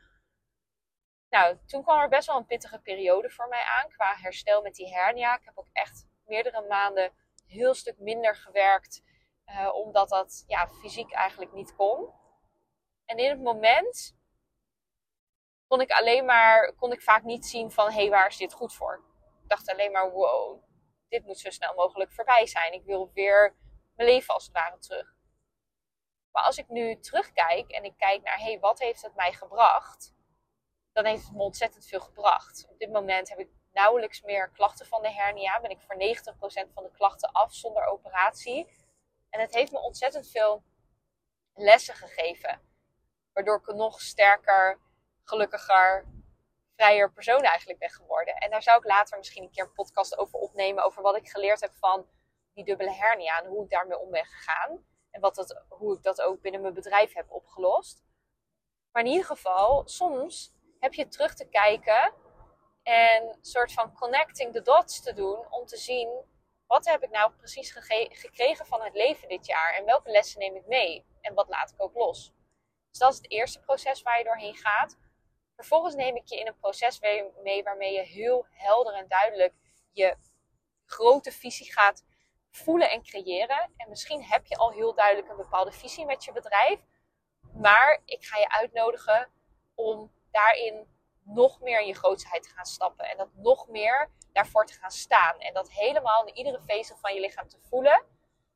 Nou, 1.29 1.59
toen 1.67 1.83
kwam 1.83 2.01
er 2.01 2.09
best 2.09 2.27
wel 2.27 2.37
een 2.37 2.47
pittige 2.47 2.81
periode 2.81 3.31
voor 3.31 3.49
mij 3.49 3.63
aan 3.63 3.89
qua 3.89 4.15
herstel 4.17 4.63
met 4.63 4.75
die 4.75 4.95
hernia. 4.95 5.37
Ik 5.37 5.45
heb 5.45 5.59
ook 5.59 5.69
echt 5.73 6.07
meerdere 6.25 6.67
maanden 6.67 7.13
heel 7.47 7.75
stuk 7.75 7.99
minder 7.99 8.37
gewerkt. 8.37 9.03
Uh, 9.49 9.75
omdat 9.75 10.09
dat 10.09 10.45
ja, 10.47 10.69
fysiek 10.69 11.13
eigenlijk 11.13 11.53
niet 11.53 11.75
kon. 11.77 12.13
En 13.05 13.17
in 13.19 13.31
het 13.31 13.41
moment 13.41 14.17
kon 15.67 15.81
ik 15.81 15.91
alleen 15.91 16.25
maar, 16.25 16.75
kon 16.75 16.93
ik 16.93 17.03
vaak 17.03 17.23
niet 17.23 17.47
zien 17.47 17.71
van, 17.71 17.87
hé, 17.87 17.95
hey, 17.95 18.11
waar 18.11 18.27
is 18.27 18.37
dit 18.37 18.53
goed 18.53 18.75
voor? 18.75 19.05
Ik 19.43 19.49
dacht 19.49 19.71
alleen 19.71 19.93
maar, 19.93 20.11
wow, 20.11 20.63
dit 21.09 21.25
moet 21.25 21.39
zo 21.39 21.51
snel 21.51 21.75
mogelijk 21.75 22.13
voorbij 22.13 22.47
zijn. 22.47 22.73
Ik 22.73 22.85
wil 22.85 23.11
weer 23.15 23.57
mijn 23.97 24.09
leven 24.09 24.35
als 24.35 24.45
het 24.45 24.53
ware 24.53 24.79
terug. 24.79 25.17
Maar 26.33 26.45
als 26.45 26.59
ik 26.59 26.69
nu 26.69 27.01
terugkijk 27.01 27.71
en 27.71 27.85
ik 27.85 27.97
kijk 27.97 28.23
naar, 28.23 28.39
hé, 28.39 28.45
hey, 28.45 28.61
wat 28.61 28.79
heeft 28.79 29.03
het 29.03 29.15
mij 29.15 29.33
gebracht? 29.33 30.15
Dan 30.93 31.05
heeft 31.05 31.25
het 31.25 31.37
me 31.37 31.43
ontzettend 31.43 31.87
veel 31.87 32.01
gebracht. 32.01 32.67
Op 32.71 32.79
dit 32.79 32.93
moment 32.93 33.29
heb 33.29 33.39
ik 33.39 33.51
nauwelijks 33.73 34.23
meer 34.23 34.51
klachten 34.51 34.87
van 34.87 35.03
de 35.03 35.13
hernia. 35.13 35.61
Ben 35.61 35.71
ik 35.71 35.81
voor 35.81 35.97
90% 35.97 36.73
van 36.73 36.83
de 36.83 36.91
klachten 36.93 37.33
af 37.33 37.55
zonder 37.55 37.85
operatie. 37.85 38.69
En 39.31 39.41
het 39.41 39.55
heeft 39.55 39.73
me 39.73 39.79
ontzettend 39.79 40.31
veel 40.31 40.63
lessen 41.55 41.95
gegeven. 41.95 42.61
Waardoor 43.33 43.57
ik 43.57 43.75
nog 43.75 44.01
sterker 44.01 44.81
gelukkiger, 45.25 46.05
vrijer 46.77 47.13
persoon 47.13 47.43
eigenlijk 47.43 47.79
ben 47.79 47.91
geworden. 47.91 48.35
En 48.35 48.51
daar 48.51 48.63
zou 48.63 48.79
ik 48.79 48.85
later 48.85 49.19
misschien 49.19 49.43
een 49.43 49.51
keer 49.51 49.65
een 49.65 49.73
podcast 49.73 50.19
over 50.19 50.39
opnemen. 50.39 50.85
Over 50.85 51.03
wat 51.03 51.17
ik 51.17 51.29
geleerd 51.29 51.61
heb 51.61 51.75
van 51.75 52.07
die 52.55 52.65
dubbele 52.65 52.93
hernia. 52.93 53.41
En 53.43 53.49
hoe 53.49 53.65
ik 53.65 53.71
daarmee 53.71 53.99
om 53.99 54.11
ben 54.11 54.25
gegaan. 54.25 54.85
En 55.11 55.21
wat 55.21 55.35
dat, 55.35 55.65
hoe 55.69 55.97
ik 55.97 56.03
dat 56.03 56.21
ook 56.21 56.41
binnen 56.41 56.61
mijn 56.61 56.75
bedrijf 56.75 57.15
heb 57.15 57.31
opgelost. 57.31 58.03
Maar 58.93 59.03
in 59.03 59.11
ieder 59.11 59.27
geval, 59.27 59.89
soms 59.89 60.55
heb 60.81 60.95
je 60.95 61.09
terug 61.09 61.35
te 61.35 61.49
kijken. 61.49 62.15
En 62.83 63.23
een 63.23 63.45
soort 63.45 63.73
van 63.73 63.95
connecting 63.95 64.53
the 64.53 64.63
dots 64.63 65.03
te 65.03 65.13
doen. 65.13 65.53
Om 65.53 65.67
te 65.67 65.77
zien, 65.77 66.25
wat 66.69 66.85
heb 66.85 67.03
ik 67.03 67.11
nou 67.11 67.33
precies 67.33 67.71
gekregen 68.09 68.67
van 68.67 68.83
het 68.83 68.95
leven 68.95 69.29
dit 69.29 69.47
jaar? 69.47 69.75
En 69.75 69.85
welke 69.85 70.11
lessen 70.11 70.41
neem 70.41 70.57
ik 70.57 70.67
mee? 70.67 71.07
En 71.21 71.35
wat 71.35 71.49
laat 71.49 71.71
ik 71.71 71.83
ook 71.83 71.95
los? 71.95 72.33
Dus 72.91 72.99
dat 72.99 73.13
is 73.13 73.17
het 73.17 73.31
eerste 73.31 73.61
proces 73.61 74.03
waar 74.03 74.19
je 74.19 74.25
doorheen 74.25 74.57
gaat. 74.57 74.97
Vervolgens 75.55 75.95
neem 75.95 76.17
ik 76.17 76.29
je 76.29 76.39
in 76.39 76.47
een 76.47 76.59
proces 76.59 77.01
mee 77.43 77.63
waarmee 77.63 77.93
je 77.93 78.03
heel 78.03 78.47
helder 78.51 78.95
en 78.95 79.09
duidelijk 79.09 79.55
je 79.93 80.17
grote 80.85 81.33
visie 81.33 81.73
gaat 81.73 82.05
voelen 82.51 82.91
en 82.91 83.03
creëren. 83.03 83.73
En 83.77 83.89
misschien 83.89 84.23
heb 84.23 84.47
je 84.47 84.57
al 84.57 84.73
heel 84.73 84.95
duidelijk 84.95 85.29
een 85.29 85.37
bepaalde 85.37 85.73
visie 85.73 86.07
met 86.07 86.25
je 86.25 86.33
bedrijf. 86.33 86.81
Maar 87.53 88.03
ik 88.05 88.25
ga 88.25 88.39
je 88.39 88.51
uitnodigen 88.51 89.29
om 89.75 90.13
daarin 90.31 90.98
nog 91.29 91.61
meer 91.61 91.81
in 91.81 91.87
je 91.87 91.95
grootheid 91.95 92.43
te 92.43 92.49
gaan 92.49 92.67
stappen. 92.67 93.05
En 93.05 93.17
dat 93.17 93.29
nog 93.35 93.69
meer 93.69 94.11
daarvoor 94.33 94.67
te 94.67 94.73
gaan 94.73 94.91
staan. 94.91 95.39
En 95.39 95.55
dat 95.55 95.71
helemaal 95.71 96.25
in 96.25 96.37
iedere 96.37 96.61
vezel 96.61 96.97
van 96.97 97.15
je 97.15 97.21
lichaam 97.21 97.49
te 97.49 97.59
voelen. 97.59 98.05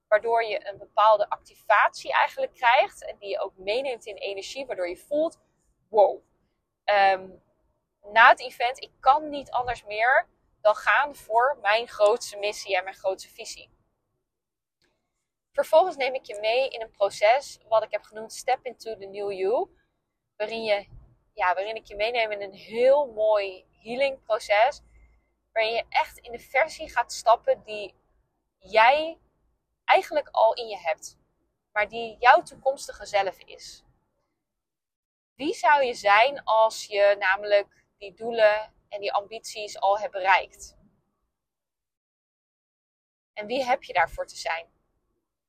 Waardoor 0.09 0.45
je 0.45 0.69
een 0.69 0.79
bepaalde 0.79 1.29
activatie 1.29 2.13
eigenlijk 2.13 2.55
krijgt. 2.55 3.05
En 3.05 3.17
die 3.19 3.29
je 3.29 3.41
ook 3.41 3.57
meeneemt 3.57 4.07
in 4.07 4.17
energie. 4.17 4.67
Waardoor 4.67 4.89
je 4.89 4.97
voelt, 4.97 5.41
wow. 5.89 6.21
Ehm, 6.85 7.29
na 8.13 8.29
het 8.29 8.41
event, 8.41 8.83
ik 8.83 8.93
kan 9.01 9.29
niet 9.29 9.51
anders 9.51 9.85
meer 9.85 10.29
dan 10.61 10.75
gaan 10.75 11.15
voor 11.15 11.59
mijn 11.61 11.89
grootste 11.89 12.37
missie 12.37 12.77
en 12.77 12.85
mijn 12.85 12.97
grootste 12.97 13.29
visie. 13.29 13.71
Vervolgens 15.53 15.97
neem 15.97 16.15
ik 16.15 16.27
je 16.27 16.39
mee 16.41 16.69
in 16.69 16.83
een 16.83 16.91
proces 16.91 17.59
wat 17.69 17.83
ik 17.83 17.91
heb 17.91 18.03
genoemd 18.03 18.33
Step 18.33 18.59
into 18.63 18.97
the 18.97 19.07
New 19.07 19.33
You. 19.33 19.69
Waarin, 20.37 20.63
je, 20.63 20.87
ja, 21.33 21.55
waarin 21.55 21.77
ik 21.77 21.87
je 21.87 21.97
meeneem 21.97 22.31
in 22.31 22.43
een 22.43 22.55
heel 22.55 23.13
mooi 23.13 23.67
healing 23.83 24.23
proces. 24.23 24.83
Waarin 25.53 25.73
je 25.73 25.85
echt 25.89 26.19
in 26.19 26.33
de 26.33 26.39
versie 26.39 26.91
gaat 26.91 27.13
stappen 27.13 27.63
die 27.63 27.95
jij 28.59 29.19
eigenlijk 29.85 30.29
al 30.29 30.55
in 30.55 30.69
je 30.69 30.79
hebt. 30.79 31.19
Maar 31.73 31.89
die 31.89 32.17
jouw 32.19 32.43
toekomstige 32.43 33.07
zelf 33.07 33.39
is. 33.39 33.85
Wie 35.35 35.55
zou 35.55 35.85
je 35.85 35.95
zijn 35.95 36.45
als 36.45 36.87
je 36.87 37.17
namelijk 37.19 37.85
die 37.99 38.15
doelen 38.15 38.75
en 38.89 39.01
die 39.01 39.13
ambities 39.13 39.81
al 39.81 39.99
hebt 39.99 40.13
bereikt? 40.13 40.77
En 43.33 43.47
wie 43.47 43.65
heb 43.65 43.83
je 43.83 43.93
daarvoor 43.93 44.27
te 44.27 44.37
zijn? 44.37 44.67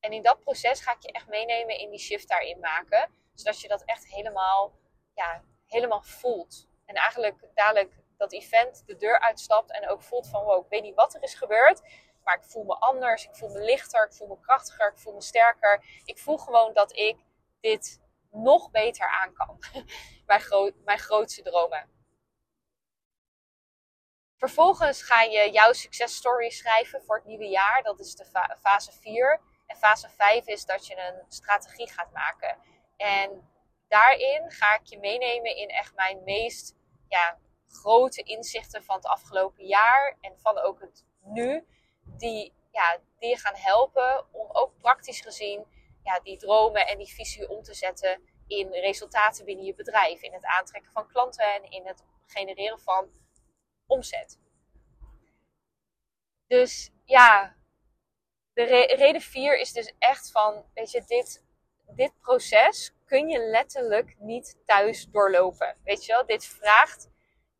En 0.00 0.12
in 0.12 0.22
dat 0.22 0.40
proces 0.40 0.80
ga 0.80 0.94
ik 0.94 1.02
je 1.02 1.12
echt 1.12 1.28
meenemen 1.28 1.78
in 1.78 1.90
die 1.90 1.98
shift 1.98 2.28
daarin 2.28 2.60
maken. 2.60 3.10
Zodat 3.34 3.60
je 3.60 3.68
dat 3.68 3.84
echt 3.84 4.06
helemaal, 4.06 4.72
ja, 5.14 5.44
helemaal 5.74 6.02
voelt. 6.02 6.68
En 6.86 6.94
eigenlijk 6.94 7.50
dadelijk 7.54 7.92
dat 8.16 8.32
event 8.32 8.82
de 8.86 8.96
deur 8.96 9.20
uitstapt 9.20 9.70
en 9.70 9.88
ook 9.88 10.02
voelt 10.02 10.28
van 10.28 10.44
wow, 10.44 10.64
ik 10.64 10.70
weet 10.70 10.82
niet 10.82 10.94
wat 10.94 11.14
er 11.14 11.22
is 11.22 11.34
gebeurd. 11.34 11.80
Maar 12.24 12.36
ik 12.36 12.44
voel 12.44 12.64
me 12.64 12.74
anders, 12.74 13.24
ik 13.24 13.36
voel 13.36 13.48
me 13.48 13.60
lichter, 13.60 14.04
ik 14.04 14.12
voel 14.12 14.28
me 14.28 14.40
krachtiger, 14.40 14.90
ik 14.92 14.98
voel 14.98 15.14
me 15.14 15.22
sterker. 15.22 15.84
Ik 16.04 16.18
voel 16.18 16.38
gewoon 16.38 16.72
dat 16.72 16.96
ik 16.96 17.16
dit 17.60 18.00
nog 18.30 18.70
beter 18.70 19.06
aan 19.06 19.32
kan. 19.32 19.58
mijn, 20.26 20.74
mijn 20.84 20.98
grootste 20.98 21.42
dromen. 21.42 21.92
Vervolgens 24.36 25.02
ga 25.02 25.22
je 25.22 25.50
jouw 25.50 25.72
successtory 25.72 26.50
schrijven 26.50 27.02
voor 27.02 27.16
het 27.16 27.24
nieuwe 27.24 27.48
jaar. 27.48 27.82
Dat 27.82 28.00
is 28.00 28.14
de 28.14 28.24
fase 28.60 28.92
4. 28.92 29.40
En 29.66 29.76
fase 29.76 30.08
5 30.08 30.46
is 30.46 30.64
dat 30.64 30.86
je 30.86 30.96
een 30.96 31.24
strategie 31.28 31.88
gaat 31.88 32.12
maken. 32.12 32.58
En 32.96 33.48
daarin 33.88 34.50
ga 34.50 34.78
ik 34.78 34.86
je 34.86 34.98
meenemen 34.98 35.56
in 35.56 35.68
echt 35.68 35.94
mijn 35.94 36.22
meest 36.24 36.76
ja, 37.08 37.38
grote 37.68 38.22
inzichten 38.22 38.84
van 38.84 38.96
het 38.96 39.06
afgelopen 39.06 39.66
jaar. 39.66 40.16
En 40.20 40.38
van 40.38 40.58
ook 40.58 40.80
het 40.80 41.04
nu. 41.22 41.66
Die, 42.06 42.52
ja, 42.70 42.98
die 43.18 43.28
je 43.28 43.38
gaan 43.38 43.56
helpen 43.56 44.26
om 44.32 44.48
ook 44.52 44.78
praktisch 44.78 45.20
gezien 45.20 45.66
ja, 46.02 46.20
die 46.20 46.38
dromen 46.38 46.86
en 46.86 46.98
die 46.98 47.14
visie 47.14 47.48
om 47.48 47.62
te 47.62 47.74
zetten 47.74 48.28
in 48.46 48.72
resultaten 48.72 49.44
binnen 49.44 49.64
je 49.64 49.74
bedrijf. 49.74 50.22
In 50.22 50.32
het 50.32 50.44
aantrekken 50.44 50.92
van 50.92 51.08
klanten 51.08 51.54
en 51.54 51.70
in 51.70 51.86
het 51.86 52.04
genereren 52.26 52.80
van 52.80 53.10
omzet. 53.86 54.38
Dus 56.46 56.90
ja, 57.04 57.56
de 58.52 58.64
reden 58.96 59.20
4 59.20 59.58
is 59.58 59.72
dus 59.72 59.94
echt 59.98 60.30
van, 60.30 60.64
weet 60.74 60.90
je, 60.90 61.02
dit, 61.06 61.44
dit 61.86 62.20
proces 62.20 62.94
kun 63.14 63.28
je 63.28 63.38
letterlijk 63.38 64.14
niet 64.18 64.56
thuis 64.64 65.06
doorlopen. 65.10 65.76
Weet 65.84 66.04
je 66.04 66.12
wel, 66.12 66.26
dit 66.26 66.46
vraagt, 66.46 67.10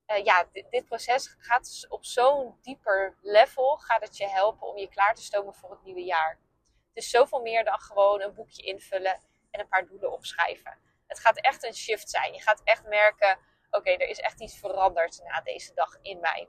uh, 0.07 0.25
ja, 0.25 0.49
dit, 0.53 0.85
proces 0.85 1.37
gaat 1.39 1.65
dus 1.65 1.89
op 1.89 2.05
zo'n 2.05 2.59
dieper 2.63 3.17
level, 3.23 3.77
gaat 3.77 4.03
het 4.03 4.17
je 4.17 4.29
helpen 4.29 4.67
om 4.67 4.77
je 4.77 4.89
klaar 4.89 5.15
te 5.15 5.23
stomen 5.23 5.55
voor 5.55 5.71
het 5.71 5.83
nieuwe 5.83 6.05
jaar. 6.05 6.39
Is 6.93 7.11
zoveel 7.11 7.41
meer 7.41 7.65
dan 7.65 7.79
gewoon 7.79 8.21
een 8.21 8.35
boekje 8.35 8.63
invullen 8.63 9.21
en 9.51 9.61
een 9.61 9.69
paar 9.69 9.87
doelen 9.87 10.13
opschrijven. 10.13 10.79
Het 11.07 11.19
gaat 11.19 11.41
echt 11.41 11.65
een 11.65 11.75
shift 11.75 12.11
zijn. 12.11 12.33
Je 12.33 12.41
gaat 12.41 12.61
echt 12.65 12.85
merken, 12.85 13.39
oké, 13.71 13.91
er 13.91 14.09
is 14.09 14.21
echt 14.21 14.41
iets 14.41 14.59
veranderd 14.59 15.21
na 15.25 15.41
deze 15.41 15.75
dag 15.75 15.99
in 16.03 16.21
mij. 16.21 16.49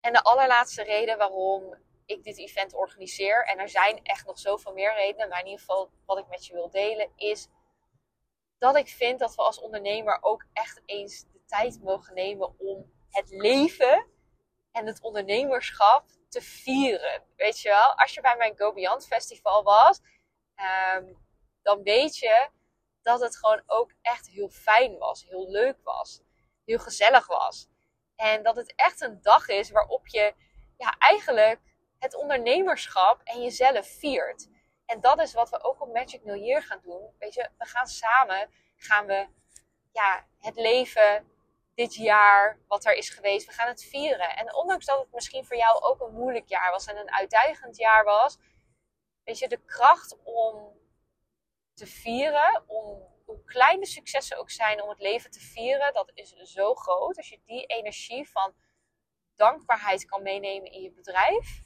En 0.00 0.12
de 0.12 0.22
allerlaatste 0.22 0.82
reden 0.82 1.18
waarom 1.18 1.74
ik 2.08 2.22
dit 2.22 2.38
event 2.38 2.74
organiseer, 2.74 3.44
en 3.44 3.58
er 3.58 3.68
zijn 3.68 4.00
echt 4.02 4.26
nog 4.26 4.38
zoveel 4.38 4.72
meer 4.72 4.94
redenen, 4.94 5.28
maar 5.28 5.40
in 5.40 5.46
ieder 5.46 5.60
geval 5.60 5.90
wat 6.06 6.18
ik 6.18 6.28
met 6.28 6.46
je 6.46 6.52
wil 6.52 6.70
delen, 6.70 7.12
is 7.16 7.48
dat 8.58 8.76
ik 8.76 8.88
vind 8.88 9.18
dat 9.18 9.34
we 9.34 9.42
als 9.42 9.60
ondernemer 9.60 10.18
ook 10.20 10.44
echt 10.52 10.82
eens 10.84 11.24
de 11.32 11.44
tijd 11.46 11.82
mogen 11.82 12.14
nemen 12.14 12.58
om 12.58 12.92
het 13.10 13.30
leven 13.30 14.06
en 14.72 14.86
het 14.86 15.02
ondernemerschap 15.02 16.04
te 16.28 16.40
vieren. 16.40 17.24
Weet 17.36 17.60
je 17.60 17.68
wel, 17.68 17.98
als 17.98 18.14
je 18.14 18.20
bij 18.20 18.36
mijn 18.36 18.56
Go 18.56 18.98
Festival 18.98 19.62
was, 19.62 20.00
ehm, 20.54 21.12
dan 21.62 21.82
weet 21.82 22.16
je 22.16 22.48
dat 23.02 23.20
het 23.20 23.36
gewoon 23.36 23.62
ook 23.66 23.92
echt 24.02 24.28
heel 24.28 24.48
fijn 24.48 24.98
was, 24.98 25.24
heel 25.28 25.50
leuk 25.50 25.76
was, 25.82 26.20
heel 26.64 26.78
gezellig 26.78 27.26
was. 27.26 27.68
En 28.16 28.42
dat 28.42 28.56
het 28.56 28.72
echt 28.76 29.00
een 29.00 29.22
dag 29.22 29.48
is 29.48 29.70
waarop 29.70 30.06
je 30.06 30.34
ja, 30.76 30.94
eigenlijk 30.98 31.60
het 31.98 32.14
ondernemerschap 32.14 33.20
en 33.24 33.42
jezelf 33.42 33.86
viert. 33.86 34.48
En 34.86 35.00
dat 35.00 35.20
is 35.20 35.32
wat 35.32 35.50
we 35.50 35.62
ook 35.62 35.80
op 35.80 35.92
Magic 35.92 36.24
New 36.24 36.62
gaan 36.62 36.80
doen. 36.82 37.14
Weet 37.18 37.34
je, 37.34 37.50
we 37.58 37.66
gaan 37.66 37.86
samen, 37.86 38.50
gaan 38.76 39.06
we 39.06 39.26
ja, 39.92 40.26
het 40.38 40.56
leven 40.56 41.32
dit 41.74 41.94
jaar, 41.94 42.58
wat 42.66 42.84
er 42.84 42.94
is 42.94 43.10
geweest, 43.10 43.46
we 43.46 43.52
gaan 43.52 43.68
het 43.68 43.84
vieren. 43.84 44.36
En 44.36 44.54
ondanks 44.54 44.84
dat 44.86 44.98
het 44.98 45.12
misschien 45.12 45.44
voor 45.44 45.56
jou 45.56 45.82
ook 45.82 46.00
een 46.00 46.14
moeilijk 46.14 46.48
jaar 46.48 46.70
was 46.70 46.86
en 46.86 46.96
een 46.96 47.12
uitdagend 47.12 47.76
jaar 47.76 48.04
was, 48.04 48.38
weet 49.24 49.38
je, 49.38 49.48
de 49.48 49.64
kracht 49.64 50.16
om 50.22 50.76
te 51.74 51.86
vieren, 51.86 52.62
om 52.66 53.16
hoe 53.24 53.44
kleine 53.44 53.86
successen 53.86 54.38
ook 54.38 54.50
zijn 54.50 54.82
om 54.82 54.88
het 54.88 54.98
leven 54.98 55.30
te 55.30 55.40
vieren, 55.40 55.92
dat 55.92 56.10
is 56.14 56.32
zo 56.32 56.74
groot. 56.74 57.16
Als 57.16 57.28
je 57.28 57.40
die 57.44 57.66
energie 57.66 58.30
van 58.30 58.54
dankbaarheid 59.34 60.04
kan 60.04 60.22
meenemen 60.22 60.72
in 60.72 60.82
je 60.82 60.90
bedrijf. 60.90 61.62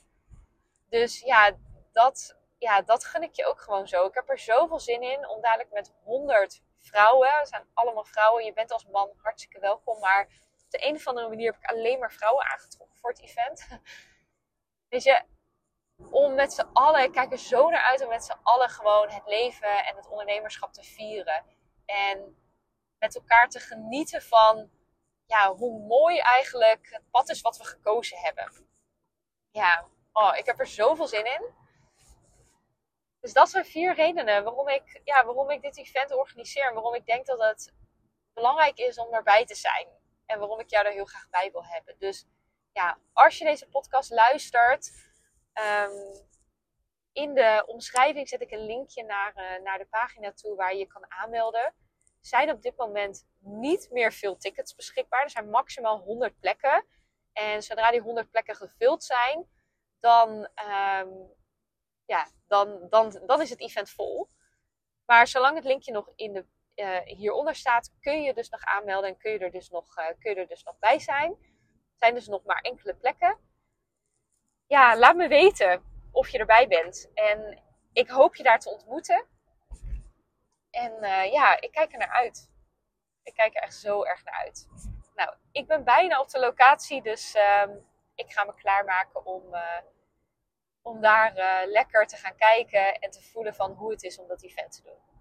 Dus 0.92 1.20
ja, 1.20 1.56
dat, 1.92 2.36
ja, 2.58 2.82
dat 2.82 3.04
gun 3.04 3.22
ik 3.22 3.34
je 3.34 3.46
ook 3.46 3.60
gewoon 3.60 3.88
zo. 3.88 4.06
Ik 4.06 4.14
heb 4.14 4.28
er 4.28 4.38
zoveel 4.38 4.80
zin 4.80 5.02
in 5.02 5.28
om 5.28 5.40
dadelijk 5.40 5.72
met 5.72 5.92
100 6.02 6.62
vrouwen, 6.80 7.28
we 7.40 7.46
zijn 7.46 7.66
allemaal 7.74 8.04
vrouwen, 8.04 8.44
je 8.44 8.52
bent 8.52 8.72
als 8.72 8.86
man 8.86 9.10
hartstikke 9.16 9.60
welkom, 9.60 10.00
maar 10.00 10.22
op 10.64 10.70
de 10.70 10.86
een 10.86 10.94
of 10.94 11.06
andere 11.06 11.28
manier 11.28 11.52
heb 11.52 11.60
ik 11.62 11.70
alleen 11.70 11.98
maar 11.98 12.12
vrouwen 12.12 12.44
aangetrokken 12.46 12.98
voor 12.98 13.10
het 13.10 13.20
event. 13.20 13.68
Weet 14.90 15.02
je, 15.02 15.22
om 16.10 16.34
met 16.34 16.52
z'n 16.52 16.70
allen, 16.72 17.02
ik 17.02 17.12
kijk 17.12 17.32
er 17.32 17.38
zo 17.38 17.70
naar 17.70 17.82
uit 17.82 18.02
om 18.02 18.08
met 18.08 18.24
z'n 18.24 18.40
allen 18.42 18.68
gewoon 18.68 19.10
het 19.10 19.26
leven 19.26 19.84
en 19.84 19.96
het 19.96 20.08
ondernemerschap 20.08 20.72
te 20.72 20.82
vieren. 20.82 21.44
En 21.84 22.36
met 22.98 23.14
elkaar 23.14 23.48
te 23.48 23.60
genieten 23.60 24.22
van 24.22 24.70
ja, 25.26 25.54
hoe 25.54 25.86
mooi 25.86 26.18
eigenlijk 26.18 26.88
het 26.90 27.10
pad 27.10 27.30
is 27.30 27.40
wat 27.40 27.56
we 27.56 27.64
gekozen 27.64 28.18
hebben. 28.18 28.52
Ja, 29.50 29.88
oh, 30.12 30.36
ik 30.36 30.46
heb 30.46 30.58
er 30.58 30.66
zoveel 30.66 31.06
zin 31.06 31.24
in. 31.24 31.42
Dus 33.20 33.32
dat 33.32 33.50
zijn 33.50 33.64
vier 33.64 33.94
redenen 33.94 34.44
waarom 34.44 34.68
ik, 34.68 35.00
ja, 35.04 35.24
waarom 35.24 35.50
ik 35.50 35.62
dit 35.62 35.78
event 35.78 36.12
organiseer. 36.12 36.66
En 36.66 36.74
waarom 36.74 36.94
ik 36.94 37.06
denk 37.06 37.26
dat 37.26 37.40
het 37.40 37.74
belangrijk 38.32 38.78
is 38.78 38.98
om 38.98 39.14
erbij 39.14 39.44
te 39.44 39.54
zijn. 39.54 39.88
En 40.26 40.38
waarom 40.38 40.60
ik 40.60 40.70
jou 40.70 40.86
er 40.86 40.92
heel 40.92 41.04
graag 41.04 41.28
bij 41.30 41.50
wil 41.52 41.64
hebben. 41.64 41.98
Dus 41.98 42.26
ja, 42.72 42.98
als 43.12 43.38
je 43.38 43.44
deze 43.44 43.68
podcast 43.68 44.10
luistert, 44.10 45.10
Um, 45.54 46.30
in 47.12 47.34
de 47.34 47.64
omschrijving 47.66 48.28
zet 48.28 48.40
ik 48.40 48.50
een 48.50 48.66
linkje 48.66 49.04
naar, 49.04 49.32
uh, 49.36 49.64
naar 49.64 49.78
de 49.78 49.86
pagina 49.90 50.32
toe 50.32 50.56
waar 50.56 50.72
je 50.72 50.78
je 50.78 50.86
kan 50.86 51.04
aanmelden. 51.08 51.74
Zijn 52.20 52.50
op 52.50 52.62
dit 52.62 52.76
moment 52.76 53.26
niet 53.38 53.88
meer 53.90 54.12
veel 54.12 54.36
tickets 54.36 54.74
beschikbaar. 54.74 55.22
Er 55.22 55.30
zijn 55.30 55.50
maximaal 55.50 55.98
100 55.98 56.40
plekken. 56.40 56.84
En 57.32 57.62
zodra 57.62 57.90
die 57.90 58.00
100 58.00 58.30
plekken 58.30 58.56
gevuld 58.56 59.04
zijn, 59.04 59.48
dan, 60.02 60.28
um, 61.00 61.32
ja, 62.06 62.26
dan, 62.46 62.86
dan, 62.88 63.22
dan 63.26 63.40
is 63.40 63.50
het 63.50 63.60
event 63.60 63.90
vol. 63.90 64.28
Maar 65.06 65.26
zolang 65.26 65.56
het 65.56 65.64
linkje 65.64 65.92
nog 65.92 66.08
in 66.14 66.32
de, 66.32 66.46
uh, 66.76 67.16
hieronder 67.16 67.54
staat, 67.54 67.92
kun 68.00 68.22
je 68.22 68.34
dus 68.34 68.48
nog 68.48 68.64
aanmelden 68.64 69.10
en 69.10 69.16
kun 69.16 69.32
je 69.32 69.38
er 69.38 69.50
dus 69.50 69.68
nog, 69.68 69.98
uh, 69.98 70.06
kun 70.18 70.30
je 70.30 70.36
er 70.36 70.46
dus 70.46 70.62
nog 70.62 70.78
bij 70.78 70.98
zijn. 70.98 71.30
Er 71.30 72.08
zijn 72.08 72.14
dus 72.14 72.26
nog 72.26 72.44
maar 72.44 72.60
enkele 72.60 72.94
plekken 72.94 73.38
ja, 74.72 74.96
laat 74.96 75.16
me 75.16 75.28
weten 75.28 75.82
of 76.12 76.28
je 76.28 76.38
erbij 76.38 76.68
bent. 76.68 77.10
En 77.14 77.62
ik 77.92 78.08
hoop 78.08 78.34
je 78.36 78.42
daar 78.42 78.58
te 78.58 78.70
ontmoeten. 78.70 79.26
En 80.70 80.92
uh, 81.00 81.32
ja, 81.32 81.60
ik 81.60 81.72
kijk 81.72 81.92
er 81.92 81.98
naar 81.98 82.12
uit. 82.12 82.50
Ik 83.22 83.34
kijk 83.34 83.56
er 83.56 83.62
echt 83.62 83.74
zo 83.74 84.04
erg 84.04 84.24
naar 84.24 84.34
uit. 84.34 84.68
Nou, 85.14 85.34
ik 85.52 85.66
ben 85.66 85.84
bijna 85.84 86.20
op 86.20 86.28
de 86.28 86.38
locatie, 86.38 87.02
dus 87.02 87.34
uh, 87.34 87.64
ik 88.14 88.32
ga 88.32 88.44
me 88.44 88.54
klaarmaken 88.54 89.26
om, 89.26 89.54
uh, 89.54 89.78
om 90.82 91.00
daar 91.00 91.36
uh, 91.36 91.70
lekker 91.70 92.06
te 92.06 92.16
gaan 92.16 92.36
kijken 92.36 92.98
en 92.98 93.10
te 93.10 93.22
voelen 93.22 93.54
van 93.54 93.72
hoe 93.72 93.90
het 93.90 94.02
is 94.02 94.18
om 94.18 94.28
dat 94.28 94.42
event 94.42 94.72
te 94.72 94.82
doen. 94.82 95.11